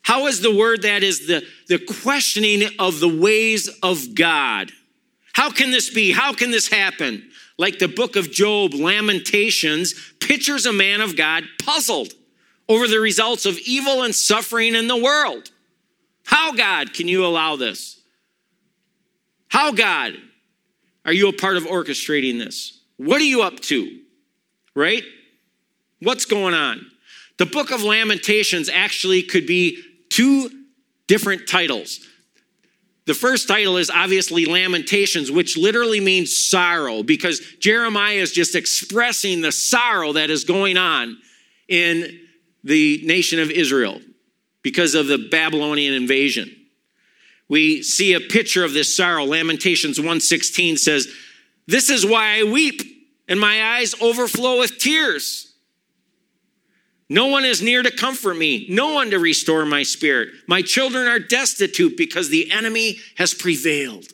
How 0.00 0.26
is 0.26 0.40
the 0.40 0.54
word 0.54 0.82
that 0.82 1.02
is 1.02 1.26
the, 1.26 1.42
the 1.68 1.78
questioning 1.78 2.62
of 2.78 3.00
the 3.00 3.08
ways 3.08 3.68
of 3.82 4.14
God? 4.14 4.70
How 5.34 5.50
can 5.50 5.70
this 5.70 5.90
be? 5.90 6.12
How 6.12 6.32
can 6.32 6.50
this 6.50 6.68
happen? 6.68 7.30
Like 7.58 7.78
the 7.78 7.88
book 7.88 8.16
of 8.16 8.30
Job, 8.30 8.72
Lamentations, 8.72 9.94
pictures 10.20 10.64
a 10.64 10.72
man 10.72 11.00
of 11.00 11.16
God 11.16 11.44
puzzled 11.62 12.12
over 12.68 12.88
the 12.88 13.00
results 13.00 13.44
of 13.44 13.58
evil 13.58 14.02
and 14.02 14.14
suffering 14.14 14.74
in 14.74 14.88
the 14.88 14.96
world. 14.96 15.50
How, 16.24 16.52
God, 16.52 16.94
can 16.94 17.08
you 17.08 17.26
allow 17.26 17.56
this? 17.56 18.00
How, 19.48 19.72
God, 19.72 20.14
are 21.04 21.12
you 21.12 21.28
a 21.28 21.32
part 21.32 21.56
of 21.56 21.64
orchestrating 21.64 22.38
this? 22.38 22.80
What 22.96 23.20
are 23.20 23.24
you 23.24 23.42
up 23.42 23.60
to? 23.60 24.00
Right? 24.74 25.02
What's 26.00 26.24
going 26.24 26.54
on? 26.54 26.86
The 27.38 27.46
book 27.46 27.72
of 27.72 27.82
Lamentations 27.82 28.68
actually 28.68 29.22
could 29.22 29.46
be 29.46 29.82
two 30.08 30.50
different 31.08 31.48
titles. 31.48 32.00
The 33.06 33.14
first 33.14 33.48
title 33.48 33.76
is 33.76 33.90
obviously 33.90 34.46
Lamentations, 34.46 35.30
which 35.30 35.58
literally 35.58 36.00
means 36.00 36.34
sorrow, 36.36 37.02
because 37.02 37.40
Jeremiah 37.60 38.16
is 38.16 38.32
just 38.32 38.54
expressing 38.54 39.42
the 39.42 39.52
sorrow 39.52 40.14
that 40.14 40.30
is 40.30 40.44
going 40.44 40.78
on 40.78 41.18
in 41.68 42.20
the 42.62 43.02
nation 43.04 43.40
of 43.40 43.50
Israel 43.50 44.00
because 44.62 44.94
of 44.94 45.06
the 45.06 45.18
Babylonian 45.18 45.92
invasion. 45.92 46.54
We 47.48 47.82
see 47.82 48.14
a 48.14 48.20
picture 48.20 48.64
of 48.64 48.72
this 48.72 48.96
sorrow. 48.96 49.24
Lamentations 49.24 50.00
1:16 50.00 50.78
says, 50.78 51.06
"This 51.66 51.90
is 51.90 52.06
why 52.06 52.38
I 52.38 52.44
weep, 52.44 52.82
and 53.28 53.38
my 53.38 53.76
eyes 53.76 53.94
overflow 54.00 54.58
with 54.58 54.78
tears." 54.78 55.53
No 57.08 57.26
one 57.26 57.44
is 57.44 57.60
near 57.60 57.82
to 57.82 57.90
comfort 57.90 58.34
me, 58.34 58.66
no 58.70 58.94
one 58.94 59.10
to 59.10 59.18
restore 59.18 59.66
my 59.66 59.82
spirit. 59.82 60.28
My 60.46 60.62
children 60.62 61.06
are 61.06 61.18
destitute 61.18 61.96
because 61.96 62.30
the 62.30 62.50
enemy 62.50 62.98
has 63.16 63.34
prevailed. 63.34 64.06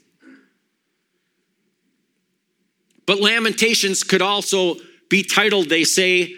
But 3.06 3.20
Lamentations 3.20 4.02
could 4.02 4.22
also 4.22 4.76
be 5.08 5.22
titled, 5.22 5.68
they 5.68 5.84
say, 5.84 6.34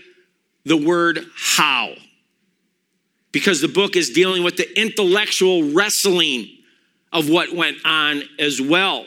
the 0.64 0.76
word 0.76 1.24
how. 1.36 1.92
Because 3.30 3.60
the 3.60 3.68
book 3.68 3.96
is 3.96 4.10
dealing 4.10 4.42
with 4.42 4.56
the 4.56 4.80
intellectual 4.80 5.72
wrestling 5.72 6.48
of 7.12 7.28
what 7.28 7.54
went 7.54 7.78
on 7.84 8.22
as 8.38 8.60
well. 8.60 9.06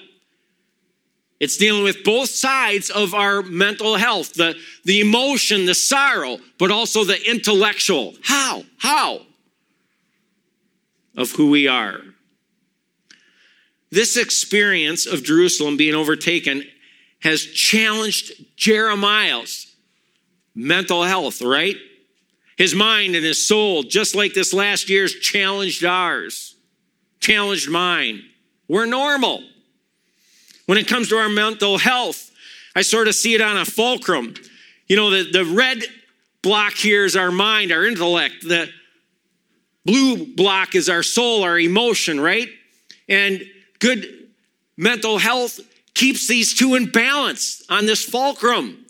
It's 1.39 1.57
dealing 1.57 1.83
with 1.83 2.03
both 2.03 2.29
sides 2.29 2.89
of 2.89 3.13
our 3.13 3.41
mental 3.41 3.95
health 3.97 4.33
the, 4.33 4.55
the 4.85 5.01
emotion, 5.01 5.65
the 5.65 5.75
sorrow, 5.75 6.37
but 6.57 6.71
also 6.71 7.03
the 7.03 7.29
intellectual. 7.29 8.13
How? 8.23 8.63
How? 8.77 9.21
Of 11.17 11.31
who 11.31 11.49
we 11.49 11.67
are. 11.67 11.99
This 13.91 14.17
experience 14.17 15.05
of 15.05 15.23
Jerusalem 15.23 15.77
being 15.77 15.95
overtaken 15.95 16.63
has 17.21 17.43
challenged 17.45 18.31
Jeremiah's 18.55 19.73
mental 20.53 21.03
health, 21.03 21.41
right? 21.41 21.75
His 22.57 22.73
mind 22.73 23.15
and 23.15 23.25
his 23.25 23.45
soul, 23.45 23.83
just 23.83 24.15
like 24.15 24.33
this 24.33 24.53
last 24.53 24.89
year's 24.89 25.13
challenged 25.15 25.83
ours, 25.83 26.55
challenged 27.19 27.69
mine. 27.69 28.23
We're 28.67 28.85
normal. 28.85 29.43
When 30.65 30.77
it 30.77 30.87
comes 30.87 31.09
to 31.09 31.17
our 31.17 31.29
mental 31.29 31.77
health, 31.77 32.31
I 32.75 32.81
sort 32.81 33.07
of 33.07 33.15
see 33.15 33.33
it 33.33 33.41
on 33.41 33.57
a 33.57 33.65
fulcrum. 33.65 34.33
You 34.87 34.95
know, 34.95 35.09
the, 35.09 35.31
the 35.31 35.45
red 35.45 35.83
block 36.41 36.73
here 36.73 37.05
is 37.05 37.15
our 37.15 37.31
mind, 37.31 37.71
our 37.71 37.85
intellect. 37.85 38.41
The 38.41 38.69
blue 39.85 40.25
block 40.35 40.75
is 40.75 40.89
our 40.89 41.03
soul, 41.03 41.43
our 41.43 41.59
emotion, 41.59 42.19
right? 42.19 42.49
And 43.07 43.43
good 43.79 44.29
mental 44.77 45.17
health 45.17 45.59
keeps 45.93 46.27
these 46.27 46.53
two 46.53 46.75
in 46.75 46.91
balance 46.91 47.63
on 47.69 47.85
this 47.85 48.03
fulcrum. 48.03 48.85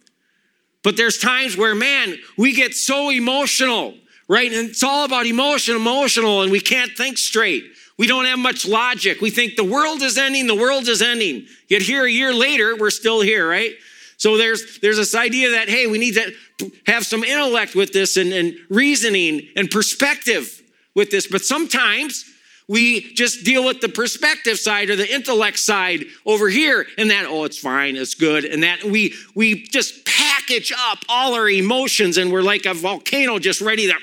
But 0.84 0.98
there's 0.98 1.18
times 1.18 1.58
where, 1.58 1.76
man, 1.76 2.18
we 2.38 2.54
get 2.54 2.74
so 2.74 3.10
emotional, 3.10 3.96
right? 4.28 4.52
And 4.52 4.70
it's 4.70 4.84
all 4.84 5.06
about 5.06 5.26
emotion, 5.26 5.76
emotional, 5.76 6.42
and 6.42 6.52
we 6.52 6.60
can't 6.60 6.92
think 6.92 7.18
straight. 7.18 7.64
We 7.98 8.08
don't 8.08 8.26
have 8.26 8.40
much 8.40 8.68
logic. 8.68 9.22
We 9.22 9.30
think 9.30 9.56
the 9.56 9.64
world 9.64 10.02
is 10.02 10.18
ending, 10.18 10.48
the 10.48 10.56
world 10.56 10.88
is 10.88 11.02
ending. 11.02 11.48
Yet 11.70 11.82
here 11.82 12.06
a 12.06 12.12
year 12.12 12.34
later, 12.34 12.76
we're 12.76 12.90
still 12.90 13.22
here, 13.22 13.48
right? 13.48 13.72
So 14.18 14.38
there's 14.38 14.80
there's 14.80 14.98
this 14.98 15.16
idea 15.16 15.52
that 15.52 15.70
hey, 15.70 15.88
we 15.88 15.98
need 15.98 16.16
to 16.16 16.72
have 16.88 17.06
some 17.06 17.24
intellect 17.24 17.76
with 17.76 17.94
this 17.94 18.18
and, 18.18 18.32
and 18.34 18.56
reasoning 18.70 19.48
and 19.56 19.70
perspective 19.70 20.62
with 20.94 21.12
this. 21.12 21.28
But 21.28 21.42
sometimes 21.42 22.26
we 22.68 23.14
just 23.14 23.46
deal 23.46 23.66
with 23.66 23.82
the 23.82 23.90
perspective 23.90 24.58
side 24.58 24.90
or 24.90 24.96
the 24.96 25.14
intellect 25.14 25.60
side 25.60 26.06
over 26.26 26.50
here, 26.50 26.86
and 26.98 27.10
that 27.12 27.26
oh, 27.28 27.44
it's 27.44 27.60
fine, 27.60 27.96
it's 27.96 28.16
good, 28.16 28.46
and 28.46 28.64
that 28.64 28.84
we 28.84 29.14
we 29.36 29.64
just 29.64 30.06
package 30.06 30.74
up 30.78 31.00
all 31.08 31.34
our 31.34 31.50
emotions, 31.50 32.18
and 32.18 32.32
we're 32.32 32.42
like 32.42 32.66
a 32.66 32.74
volcano 32.74 33.40
just 33.40 33.62
ready 33.62 33.88
to 33.88 33.96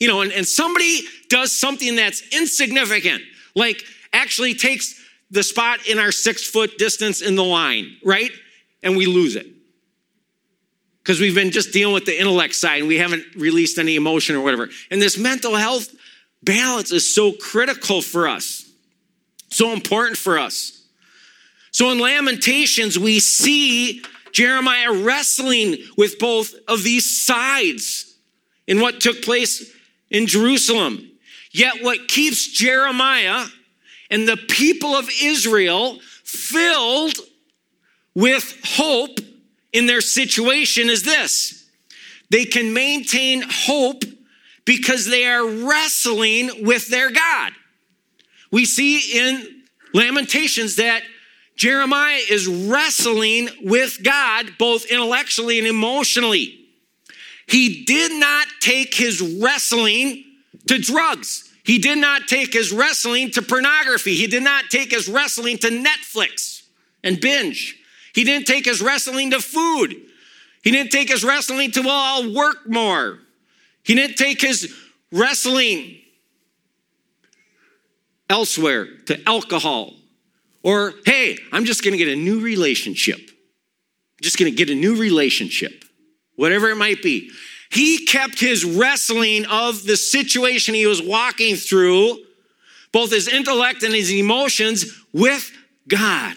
you 0.00 0.08
know, 0.08 0.20
and, 0.22 0.32
and 0.32 0.46
somebody 0.46 1.02
does 1.28 1.52
something 1.52 1.96
that's 1.96 2.22
insignificant, 2.34 3.22
like 3.54 3.82
actually 4.12 4.54
takes 4.54 5.00
the 5.30 5.42
spot 5.42 5.86
in 5.86 5.98
our 5.98 6.12
six 6.12 6.48
foot 6.48 6.78
distance 6.78 7.20
in 7.20 7.34
the 7.34 7.44
line, 7.44 7.96
right? 8.04 8.30
And 8.82 8.96
we 8.96 9.06
lose 9.06 9.36
it. 9.36 9.46
Because 11.02 11.20
we've 11.20 11.34
been 11.34 11.50
just 11.50 11.72
dealing 11.72 11.92
with 11.92 12.06
the 12.06 12.18
intellect 12.18 12.54
side 12.54 12.78
and 12.78 12.88
we 12.88 12.98
haven't 12.98 13.24
released 13.34 13.78
any 13.78 13.96
emotion 13.96 14.36
or 14.36 14.40
whatever. 14.40 14.70
And 14.90 15.02
this 15.02 15.18
mental 15.18 15.54
health 15.54 15.94
balance 16.42 16.92
is 16.92 17.14
so 17.14 17.32
critical 17.32 18.00
for 18.00 18.28
us, 18.28 18.70
so 19.50 19.72
important 19.72 20.16
for 20.16 20.38
us. 20.38 20.86
So 21.72 21.90
in 21.90 21.98
Lamentations, 21.98 22.98
we 22.98 23.18
see 23.18 24.02
Jeremiah 24.32 24.92
wrestling 24.92 25.76
with 25.96 26.18
both 26.18 26.54
of 26.68 26.82
these 26.82 27.24
sides 27.24 28.16
in 28.66 28.80
what 28.80 29.00
took 29.00 29.22
place 29.22 29.72
in 30.14 30.28
Jerusalem. 30.28 31.10
Yet, 31.50 31.82
what 31.82 32.06
keeps 32.06 32.46
Jeremiah 32.46 33.46
and 34.10 34.28
the 34.28 34.36
people 34.36 34.94
of 34.94 35.10
Israel 35.20 35.98
filled 36.22 37.14
with 38.14 38.60
hope 38.64 39.18
in 39.72 39.86
their 39.86 40.00
situation 40.00 40.88
is 40.88 41.02
this 41.02 41.68
they 42.30 42.44
can 42.44 42.72
maintain 42.72 43.42
hope 43.48 44.04
because 44.64 45.06
they 45.06 45.26
are 45.26 45.46
wrestling 45.46 46.64
with 46.64 46.88
their 46.88 47.10
God. 47.10 47.52
We 48.52 48.64
see 48.64 49.18
in 49.18 49.64
Lamentations 49.92 50.76
that 50.76 51.02
Jeremiah 51.56 52.20
is 52.30 52.46
wrestling 52.46 53.48
with 53.62 54.02
God 54.02 54.52
both 54.58 54.86
intellectually 54.86 55.58
and 55.58 55.66
emotionally. 55.66 56.63
He 57.46 57.84
did 57.84 58.12
not 58.12 58.46
take 58.60 58.94
his 58.94 59.20
wrestling 59.40 60.24
to 60.66 60.78
drugs. 60.78 61.50
He 61.64 61.78
did 61.78 61.98
not 61.98 62.26
take 62.28 62.52
his 62.52 62.72
wrestling 62.72 63.30
to 63.32 63.42
pornography. 63.42 64.14
He 64.14 64.26
did 64.26 64.42
not 64.42 64.66
take 64.70 64.90
his 64.90 65.08
wrestling 65.08 65.58
to 65.58 65.68
Netflix 65.68 66.62
and 67.02 67.20
binge. 67.20 67.78
He 68.14 68.24
didn't 68.24 68.46
take 68.46 68.64
his 68.64 68.80
wrestling 68.80 69.30
to 69.30 69.40
food. 69.40 69.94
He 70.62 70.70
didn't 70.70 70.92
take 70.92 71.10
his 71.10 71.24
wrestling 71.24 71.70
to, 71.72 71.82
well, 71.82 71.90
I'll 71.90 72.34
work 72.34 72.68
more. 72.68 73.18
He 73.82 73.94
didn't 73.94 74.16
take 74.16 74.40
his 74.40 74.74
wrestling 75.12 75.98
elsewhere 78.30 78.86
to 79.06 79.28
alcohol 79.28 79.92
or, 80.62 80.94
hey, 81.04 81.36
I'm 81.52 81.66
just 81.66 81.84
going 81.84 81.92
to 81.92 81.98
get 81.98 82.08
a 82.08 82.16
new 82.16 82.40
relationship. 82.40 83.18
I'm 83.18 84.22
just 84.22 84.38
going 84.38 84.50
to 84.50 84.56
get 84.56 84.70
a 84.70 84.74
new 84.74 84.96
relationship 84.96 85.84
whatever 86.36 86.70
it 86.70 86.76
might 86.76 87.02
be. 87.02 87.30
He 87.70 88.06
kept 88.06 88.38
his 88.38 88.64
wrestling 88.64 89.46
of 89.46 89.84
the 89.84 89.96
situation 89.96 90.74
he 90.74 90.86
was 90.86 91.02
walking 91.02 91.56
through, 91.56 92.18
both 92.92 93.10
his 93.10 93.28
intellect 93.28 93.82
and 93.82 93.94
his 93.94 94.12
emotions, 94.12 94.84
with 95.12 95.50
God. 95.88 96.36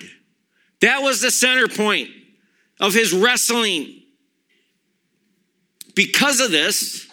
That 0.82 1.02
was 1.02 1.22
the 1.22 1.32
center 1.32 1.68
point 1.68 2.10
of 2.80 2.94
his 2.94 3.14
wrestling. 3.14 4.02
Because 5.96 6.40
of 6.40 6.52
this, 6.52 7.08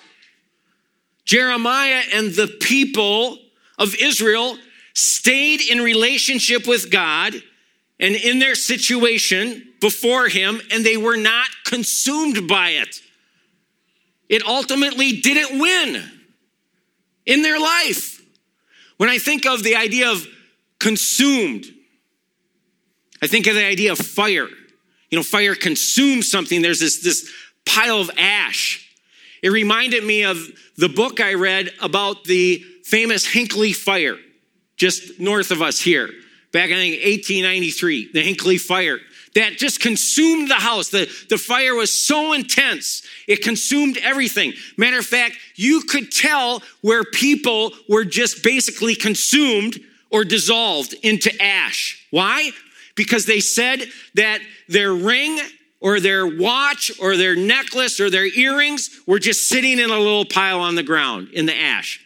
Jeremiah 1.25 2.03
and 2.13 2.33
the 2.33 2.49
people 2.49 3.39
of 3.79 3.95
Israel 4.01 4.59
stayed 4.95 5.61
in 5.61 5.81
relationship 5.81 6.67
with 6.67 6.91
God 6.91 7.35
and 8.01 8.15
in 8.15 8.39
their 8.39 8.55
situation 8.55 9.75
before 9.81 10.29
him, 10.29 10.61
and 10.71 10.85
they 10.85 10.97
were 10.97 11.17
not 11.17 11.49
consumed 11.65 12.49
by 12.49 12.71
it. 12.71 13.01
It 14.29 14.45
ultimately 14.47 15.21
didn't 15.21 15.59
win 15.59 16.03
in 17.27 17.43
their 17.43 17.61
life. 17.61 18.21
When 18.97 19.09
I 19.09 19.19
think 19.19 19.47
of 19.47 19.63
the 19.63 19.77
idea 19.77 20.11
of 20.11 20.27
consumed, 20.79 21.67
I 23.23 23.27
think 23.27 23.47
of 23.47 23.55
the 23.55 23.65
idea 23.65 23.93
of 23.93 23.99
fire. 23.99 24.49
You 25.11 25.19
know, 25.19 25.23
fire 25.23 25.55
consumes 25.55 26.31
something. 26.31 26.63
There's 26.63 26.81
this, 26.81 27.03
this 27.03 27.31
pile 27.65 28.01
of 28.01 28.11
ash. 28.19 28.81
It 29.43 29.51
reminded 29.51 30.05
me 30.05 30.25
of 30.25 30.39
the 30.77 30.89
book 30.89 31.21
I 31.21 31.35
read 31.35 31.71
about 31.81 32.25
the 32.25 32.65
famous 32.85 33.27
Hinckley 33.27 33.73
fire, 33.73 34.17
just 34.77 35.21
north 35.21 35.51
of 35.51 35.63
us 35.63 35.81
here 35.81 36.11
back 36.55 36.71
in 36.71 36.77
1893, 36.79 38.13
the 38.13 38.23
Hinckley 38.23 38.57
fire 38.57 38.99
that 39.35 39.59
just 39.59 39.81
consumed 39.81 40.49
the 40.49 40.55
house. 40.55 40.91
The, 40.91 41.11
the 41.29 41.37
fire 41.37 41.75
was 41.75 41.93
so 41.93 42.33
intense, 42.33 43.03
it 43.27 43.43
consumed 43.43 43.99
everything. 43.99 44.55
Matter 44.79 44.99
of 44.99 45.07
fact, 45.07 45.37
you 45.57 45.83
could 45.83 46.11
tell 46.11 46.63
where 46.81 47.05
people 47.05 47.73
were 47.89 48.05
just 48.05 48.43
basically 48.43 48.95
consumed 48.95 49.79
or 50.11 50.25
dissolved 50.25 50.95
into 51.03 51.31
ash. 51.43 52.07
Why? 52.11 52.53
Because 52.95 53.27
they 53.27 53.41
said 53.41 53.85
that 54.15 54.39
their 54.69 54.95
ring 54.95 55.41
or 55.81 55.99
their 55.99 56.27
watch 56.27 56.93
or 57.01 57.17
their 57.17 57.35
necklace 57.35 57.99
or 57.99 58.09
their 58.09 58.27
earrings 58.27 59.01
were 59.07 59.19
just 59.19 59.49
sitting 59.49 59.81
in 59.81 59.91
a 59.91 59.99
little 59.99 60.25
pile 60.25 60.61
on 60.61 60.77
the 60.77 60.83
ground 60.85 61.31
in 61.33 61.47
the 61.47 61.57
ash. 61.57 62.01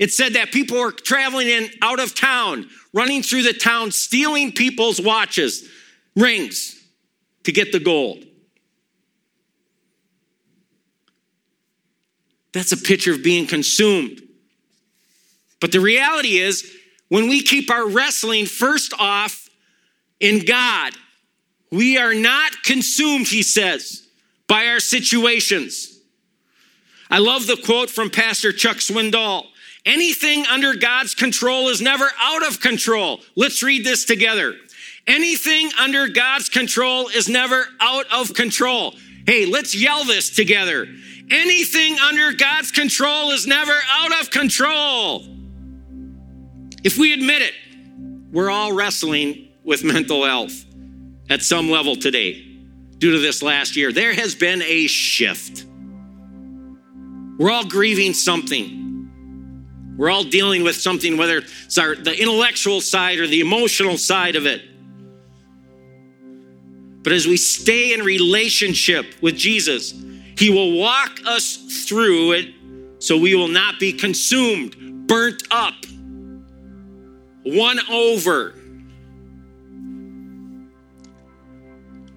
It 0.00 0.12
said 0.12 0.32
that 0.32 0.50
people 0.50 0.78
were 0.80 0.90
traveling 0.90 1.46
in 1.46 1.70
out 1.80 2.00
of 2.00 2.16
town 2.16 2.68
running 2.92 3.22
through 3.22 3.42
the 3.42 3.52
town, 3.52 3.90
stealing 3.90 4.52
people's 4.52 5.00
watches, 5.00 5.68
rings 6.14 6.82
to 7.44 7.52
get 7.52 7.72
the 7.72 7.80
gold. 7.80 8.24
That's 12.52 12.72
a 12.72 12.76
picture 12.76 13.12
of 13.12 13.22
being 13.22 13.46
consumed. 13.46 14.20
But 15.60 15.72
the 15.72 15.80
reality 15.80 16.38
is, 16.38 16.70
when 17.08 17.28
we 17.28 17.42
keep 17.42 17.70
our 17.70 17.88
wrestling 17.88 18.46
first 18.46 18.92
off 18.98 19.48
in 20.20 20.44
God, 20.44 20.92
we 21.70 21.96
are 21.96 22.14
not 22.14 22.62
consumed, 22.62 23.28
he 23.28 23.42
says, 23.42 24.06
by 24.46 24.66
our 24.66 24.80
situations. 24.80 25.98
I 27.10 27.18
love 27.18 27.46
the 27.46 27.56
quote 27.56 27.90
from 27.90 28.10
Pastor 28.10 28.52
Chuck 28.52 28.78
Swindoll. 28.78 29.46
Anything 29.84 30.46
under 30.46 30.76
God's 30.76 31.14
control 31.14 31.68
is 31.68 31.80
never 31.80 32.08
out 32.20 32.46
of 32.46 32.60
control. 32.60 33.20
Let's 33.34 33.62
read 33.62 33.84
this 33.84 34.04
together. 34.04 34.54
Anything 35.06 35.70
under 35.80 36.08
God's 36.08 36.48
control 36.48 37.08
is 37.08 37.28
never 37.28 37.66
out 37.80 38.06
of 38.12 38.34
control. 38.34 38.94
Hey, 39.26 39.46
let's 39.46 39.74
yell 39.74 40.04
this 40.04 40.30
together. 40.30 40.86
Anything 41.30 41.98
under 41.98 42.32
God's 42.32 42.70
control 42.70 43.30
is 43.30 43.46
never 43.46 43.76
out 43.90 44.20
of 44.20 44.30
control. 44.30 45.24
If 46.84 46.98
we 46.98 47.12
admit 47.12 47.42
it, 47.42 47.54
we're 48.32 48.50
all 48.50 48.72
wrestling 48.72 49.48
with 49.64 49.82
mental 49.82 50.24
health 50.24 50.64
at 51.28 51.42
some 51.42 51.70
level 51.70 51.96
today 51.96 52.34
due 52.98 53.12
to 53.12 53.18
this 53.18 53.42
last 53.42 53.76
year. 53.76 53.92
There 53.92 54.14
has 54.14 54.34
been 54.34 54.62
a 54.62 54.86
shift. 54.86 55.64
We're 57.38 57.50
all 57.50 57.64
grieving 57.64 58.14
something. 58.14 58.81
We're 60.02 60.10
all 60.10 60.24
dealing 60.24 60.64
with 60.64 60.74
something, 60.74 61.16
whether 61.16 61.36
it's 61.36 61.78
our, 61.78 61.94
the 61.94 62.20
intellectual 62.20 62.80
side 62.80 63.20
or 63.20 63.28
the 63.28 63.38
emotional 63.38 63.96
side 63.96 64.34
of 64.34 64.46
it. 64.46 64.60
But 67.04 67.12
as 67.12 67.28
we 67.28 67.36
stay 67.36 67.94
in 67.94 68.00
relationship 68.00 69.14
with 69.22 69.36
Jesus, 69.36 69.94
He 70.36 70.50
will 70.50 70.76
walk 70.76 71.20
us 71.24 71.86
through 71.86 72.32
it 72.32 72.52
so 72.98 73.16
we 73.16 73.36
will 73.36 73.46
not 73.46 73.78
be 73.78 73.92
consumed, 73.92 75.06
burnt 75.06 75.44
up, 75.52 75.74
won 77.46 77.78
over. 77.88 78.56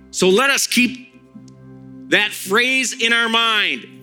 So 0.10 0.30
let 0.30 0.50
us 0.50 0.66
keep 0.66 1.14
that 2.10 2.32
phrase 2.32 3.00
in 3.00 3.14
our 3.14 3.30
mind. 3.30 3.95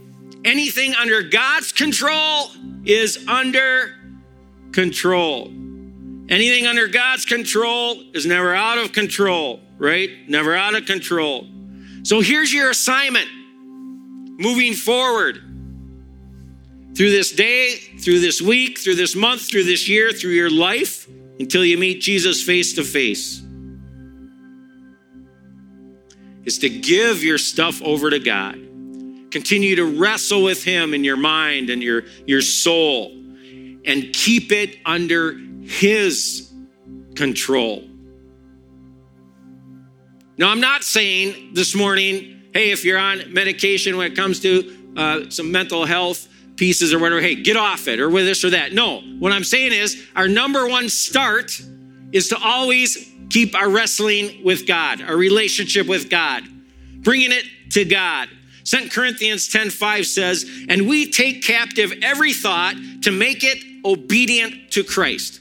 Anything 0.44 0.94
under 0.94 1.22
God's 1.22 1.72
control 1.72 2.50
is 2.85 3.26
under 3.28 3.94
control. 4.72 5.48
Anything 6.28 6.66
under 6.66 6.88
God's 6.88 7.24
control 7.24 8.02
is 8.14 8.26
never 8.26 8.55
out 8.55 8.78
of 8.78 8.92
control 8.92 9.61
right? 9.83 10.11
Never 10.28 10.55
out 10.55 10.76
of 10.76 10.87
control. 10.87 11.48
So 12.05 12.20
here's 12.20 12.52
your 12.52 12.70
assignment 12.70 13.28
moving 14.38 14.74
forward 14.74 15.37
through 16.96 17.11
this 17.11 17.33
day, 17.33 17.74
through 18.00 18.20
this 18.20 18.40
week, 18.40 18.78
through 18.78 18.94
this 18.94 19.16
month, 19.16 19.42
through 19.42 19.64
this 19.64 19.88
year, 19.88 20.12
through 20.12 20.31
your 20.31 20.50
life 20.50 21.09
until 21.40 21.64
you 21.64 21.76
meet 21.76 22.00
Jesus 22.00 22.42
face 22.42 22.74
to 22.74 22.85
face. 22.85 23.42
Is 26.44 26.59
to 26.59 26.68
give 26.68 27.24
your 27.24 27.38
stuff 27.38 27.83
over 27.83 28.09
to 28.11 28.20
God. 28.20 28.61
Continue 29.33 29.77
to 29.77 29.99
wrestle 29.99 30.42
with 30.42 30.62
Him 30.62 30.95
in 30.95 31.03
your 31.03 31.16
mind 31.16 31.71
and 31.71 31.83
your, 31.83 32.05
your 32.27 32.42
soul 32.42 33.11
and 33.85 34.12
keep 34.12 34.53
it 34.53 34.79
under 34.85 35.37
His 35.62 36.53
control. 37.16 37.88
Now, 40.37 40.51
I'm 40.51 40.61
not 40.61 40.83
saying 40.83 41.55
this 41.55 41.75
morning, 41.75 42.42
hey, 42.53 42.71
if 42.71 42.85
you're 42.85 42.99
on 42.99 43.33
medication 43.33 43.97
when 43.97 44.12
it 44.12 44.16
comes 44.16 44.40
to 44.40 44.77
uh, 44.97 45.31
some 45.31 45.51
mental 45.51 45.85
health 45.85 46.29
pieces 46.57 46.92
or 46.92 46.99
whatever, 46.99 47.21
hey, 47.21 47.35
get 47.35 47.57
off 47.57 47.88
it 47.88 48.01
or 48.01 48.11
with 48.11 48.27
this 48.27 48.45
or 48.45 48.51
that. 48.51 48.73
No, 48.73 49.01
what 49.18 49.33
I'm 49.33 49.45
saying 49.45 49.73
is 49.73 50.07
our 50.14 50.29
number 50.29 50.68
one 50.68 50.88
start 50.88 51.61
is 52.12 52.29
to 52.29 52.38
always 52.38 53.11
keep 53.31 53.55
our 53.55 53.71
wrestling 53.71 54.45
with 54.45 54.66
God, 54.66 55.01
our 55.01 55.16
relationship 55.16 55.87
with 55.87 56.11
God, 56.11 56.45
bringing 56.99 57.33
it 57.33 57.45
to 57.71 57.85
God. 57.85 58.29
2 58.64 58.90
Corinthians 58.90 59.48
10:5 59.48 60.07
says, 60.07 60.46
"And 60.68 60.87
we 60.87 61.07
take 61.07 61.42
captive 61.42 61.92
every 62.03 62.33
thought 62.33 62.77
to 63.03 63.11
make 63.11 63.44
it 63.44 63.59
obedient 63.85 64.70
to 64.72 64.85
Christ." 64.85 65.40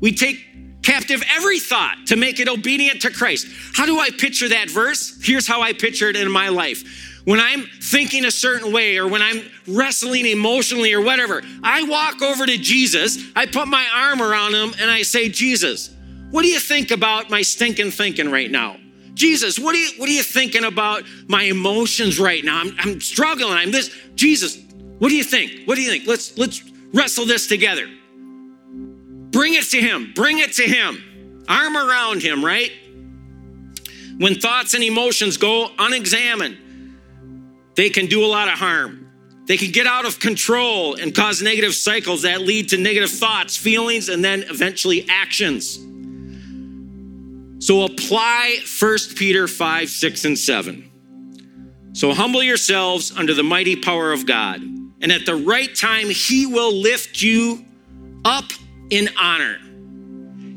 We 0.00 0.12
take 0.12 0.44
captive 0.82 1.22
every 1.34 1.58
thought 1.58 1.96
to 2.06 2.16
make 2.16 2.38
it 2.40 2.48
obedient 2.48 3.00
to 3.02 3.10
Christ. 3.10 3.46
How 3.72 3.86
do 3.86 3.98
I 3.98 4.10
picture 4.10 4.48
that 4.50 4.70
verse? 4.70 5.14
Here's 5.22 5.46
how 5.46 5.62
I 5.62 5.72
picture 5.72 6.10
it 6.10 6.16
in 6.16 6.30
my 6.30 6.48
life. 6.50 6.82
When 7.24 7.40
I'm 7.40 7.66
thinking 7.80 8.26
a 8.26 8.30
certain 8.30 8.70
way 8.70 8.98
or 8.98 9.08
when 9.08 9.22
I'm 9.22 9.40
wrestling 9.66 10.26
emotionally 10.26 10.92
or 10.92 11.00
whatever, 11.00 11.42
I 11.62 11.82
walk 11.82 12.20
over 12.20 12.44
to 12.44 12.58
Jesus, 12.58 13.18
I 13.34 13.46
put 13.46 13.66
my 13.66 13.86
arm 13.94 14.20
around 14.20 14.54
him, 14.54 14.74
and 14.78 14.90
I 14.90 15.02
say, 15.02 15.30
Jesus, 15.30 15.88
what 16.30 16.42
do 16.42 16.48
you 16.48 16.60
think 16.60 16.90
about 16.90 17.30
my 17.30 17.40
stinking 17.40 17.92
thinking 17.92 18.28
right 18.28 18.50
now? 18.50 18.78
Jesus, 19.14 19.58
what 19.58 19.74
are 19.74 19.78
you 19.78 19.90
what 19.98 20.08
are 20.08 20.12
you 20.12 20.22
thinking 20.22 20.64
about 20.64 21.04
my 21.28 21.44
emotions 21.44 22.18
right 22.18 22.44
now? 22.44 22.60
I'm, 22.60 22.74
I'm 22.78 23.00
struggling. 23.00 23.52
I'm 23.52 23.70
this. 23.70 23.94
Jesus, 24.14 24.58
what 24.98 25.08
do 25.08 25.16
you 25.16 25.24
think? 25.24 25.66
What 25.66 25.76
do 25.76 25.82
you 25.82 25.90
think? 25.90 26.06
Let's 26.06 26.36
let's 26.36 26.62
wrestle 26.92 27.24
this 27.24 27.46
together. 27.46 27.88
Bring 29.30 29.54
it 29.54 29.64
to 29.70 29.80
him. 29.80 30.12
Bring 30.14 30.38
it 30.38 30.52
to 30.54 30.62
him. 30.62 31.44
Arm 31.48 31.76
around 31.76 32.22
him, 32.22 32.44
right? 32.44 32.70
When 34.18 34.36
thoughts 34.36 34.74
and 34.74 34.82
emotions 34.82 35.36
go 35.36 35.70
unexamined, 35.78 36.56
they 37.74 37.90
can 37.90 38.06
do 38.06 38.24
a 38.24 38.28
lot 38.28 38.48
of 38.48 38.54
harm. 38.54 39.00
They 39.46 39.56
can 39.56 39.72
get 39.72 39.86
out 39.86 40.06
of 40.06 40.20
control 40.20 40.94
and 40.94 41.14
cause 41.14 41.42
negative 41.42 41.74
cycles 41.74 42.22
that 42.22 42.40
lead 42.40 42.70
to 42.70 42.78
negative 42.78 43.10
thoughts, 43.10 43.56
feelings, 43.56 44.08
and 44.08 44.24
then 44.24 44.44
eventually 44.44 45.06
actions. 45.08 45.78
So 47.64 47.84
apply 47.84 48.58
1 48.78 48.98
Peter 49.16 49.48
5, 49.48 49.88
6, 49.88 50.24
and 50.26 50.38
7. 50.38 51.90
So 51.94 52.12
humble 52.12 52.42
yourselves 52.42 53.10
under 53.16 53.32
the 53.32 53.42
mighty 53.42 53.74
power 53.74 54.12
of 54.12 54.26
God, 54.26 54.60
and 54.60 55.10
at 55.10 55.24
the 55.24 55.34
right 55.34 55.74
time, 55.74 56.10
he 56.10 56.44
will 56.44 56.74
lift 56.74 57.22
you 57.22 57.64
up 58.22 58.44
in 58.90 59.08
honor. 59.18 59.56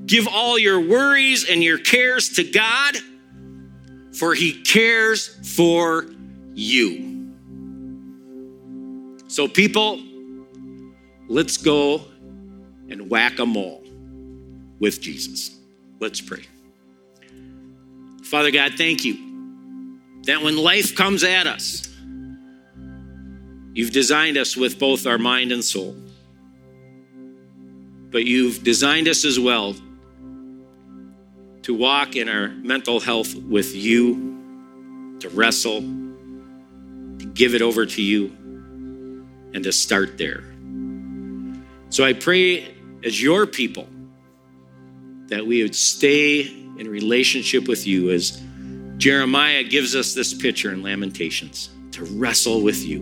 Give 0.05 0.27
all 0.27 0.59
your 0.59 0.81
worries 0.81 1.49
and 1.49 1.63
your 1.63 1.77
cares 1.77 2.27
to 2.31 2.43
God, 2.43 2.97
for 4.13 4.33
He 4.33 4.61
cares 4.63 5.29
for 5.55 6.07
you. 6.55 7.33
So, 9.29 9.47
people, 9.47 10.01
let's 11.29 11.55
go 11.55 12.01
and 12.89 13.09
whack 13.09 13.39
a 13.39 13.45
mole 13.45 13.85
with 14.81 14.99
Jesus. 14.99 15.57
Let's 16.01 16.19
pray. 16.19 16.43
Father 18.29 18.51
God, 18.51 18.73
thank 18.77 19.05
you 19.05 19.99
that 20.23 20.41
when 20.41 20.57
life 20.57 20.95
comes 20.95 21.23
at 21.23 21.47
us, 21.47 21.87
you've 23.73 23.91
designed 23.91 24.37
us 24.37 24.57
with 24.57 24.77
both 24.79 25.07
our 25.07 25.17
mind 25.17 25.51
and 25.51 25.63
soul 25.63 25.95
but 28.11 28.25
you've 28.25 28.63
designed 28.63 29.07
us 29.07 29.25
as 29.25 29.39
well 29.39 29.75
to 31.63 31.73
walk 31.73 32.15
in 32.15 32.29
our 32.29 32.47
mental 32.47 32.99
health 32.99 33.35
with 33.35 33.75
you, 33.75 35.15
to 35.19 35.29
wrestle, 35.29 35.81
to 35.81 37.31
give 37.33 37.53
it 37.53 37.61
over 37.61 37.85
to 37.85 38.01
you, 38.01 38.27
and 39.53 39.63
to 39.63 39.71
start 39.71 40.17
there. 40.17 40.43
So 41.89 42.05
I 42.05 42.13
pray 42.13 42.73
as 43.03 43.21
your 43.21 43.45
people 43.45 43.87
that 45.27 45.45
we 45.45 45.61
would 45.61 45.75
stay 45.75 46.66
in 46.79 46.89
relationship 46.89 47.67
with 47.67 47.85
you 47.87 48.11
as 48.11 48.41
Jeremiah 48.97 49.63
gives 49.63 49.95
us 49.95 50.13
this 50.13 50.33
picture 50.33 50.71
in 50.71 50.81
Lamentations 50.81 51.69
to 51.91 52.03
wrestle 52.03 52.61
with 52.61 52.85
you. 52.85 53.01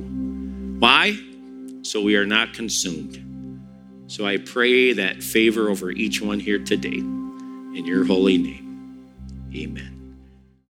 Why? 0.79 1.17
So 1.81 2.01
we 2.01 2.15
are 2.15 2.25
not 2.25 2.53
consumed. 2.53 3.21
So 4.07 4.25
I 4.25 4.37
pray 4.37 4.93
that 4.93 5.23
favor 5.23 5.69
over 5.69 5.91
each 5.91 6.21
one 6.21 6.39
here 6.39 6.59
today. 6.59 6.97
In 6.97 7.85
your 7.85 8.05
holy 8.05 8.37
name, 8.37 9.11
amen. 9.55 9.94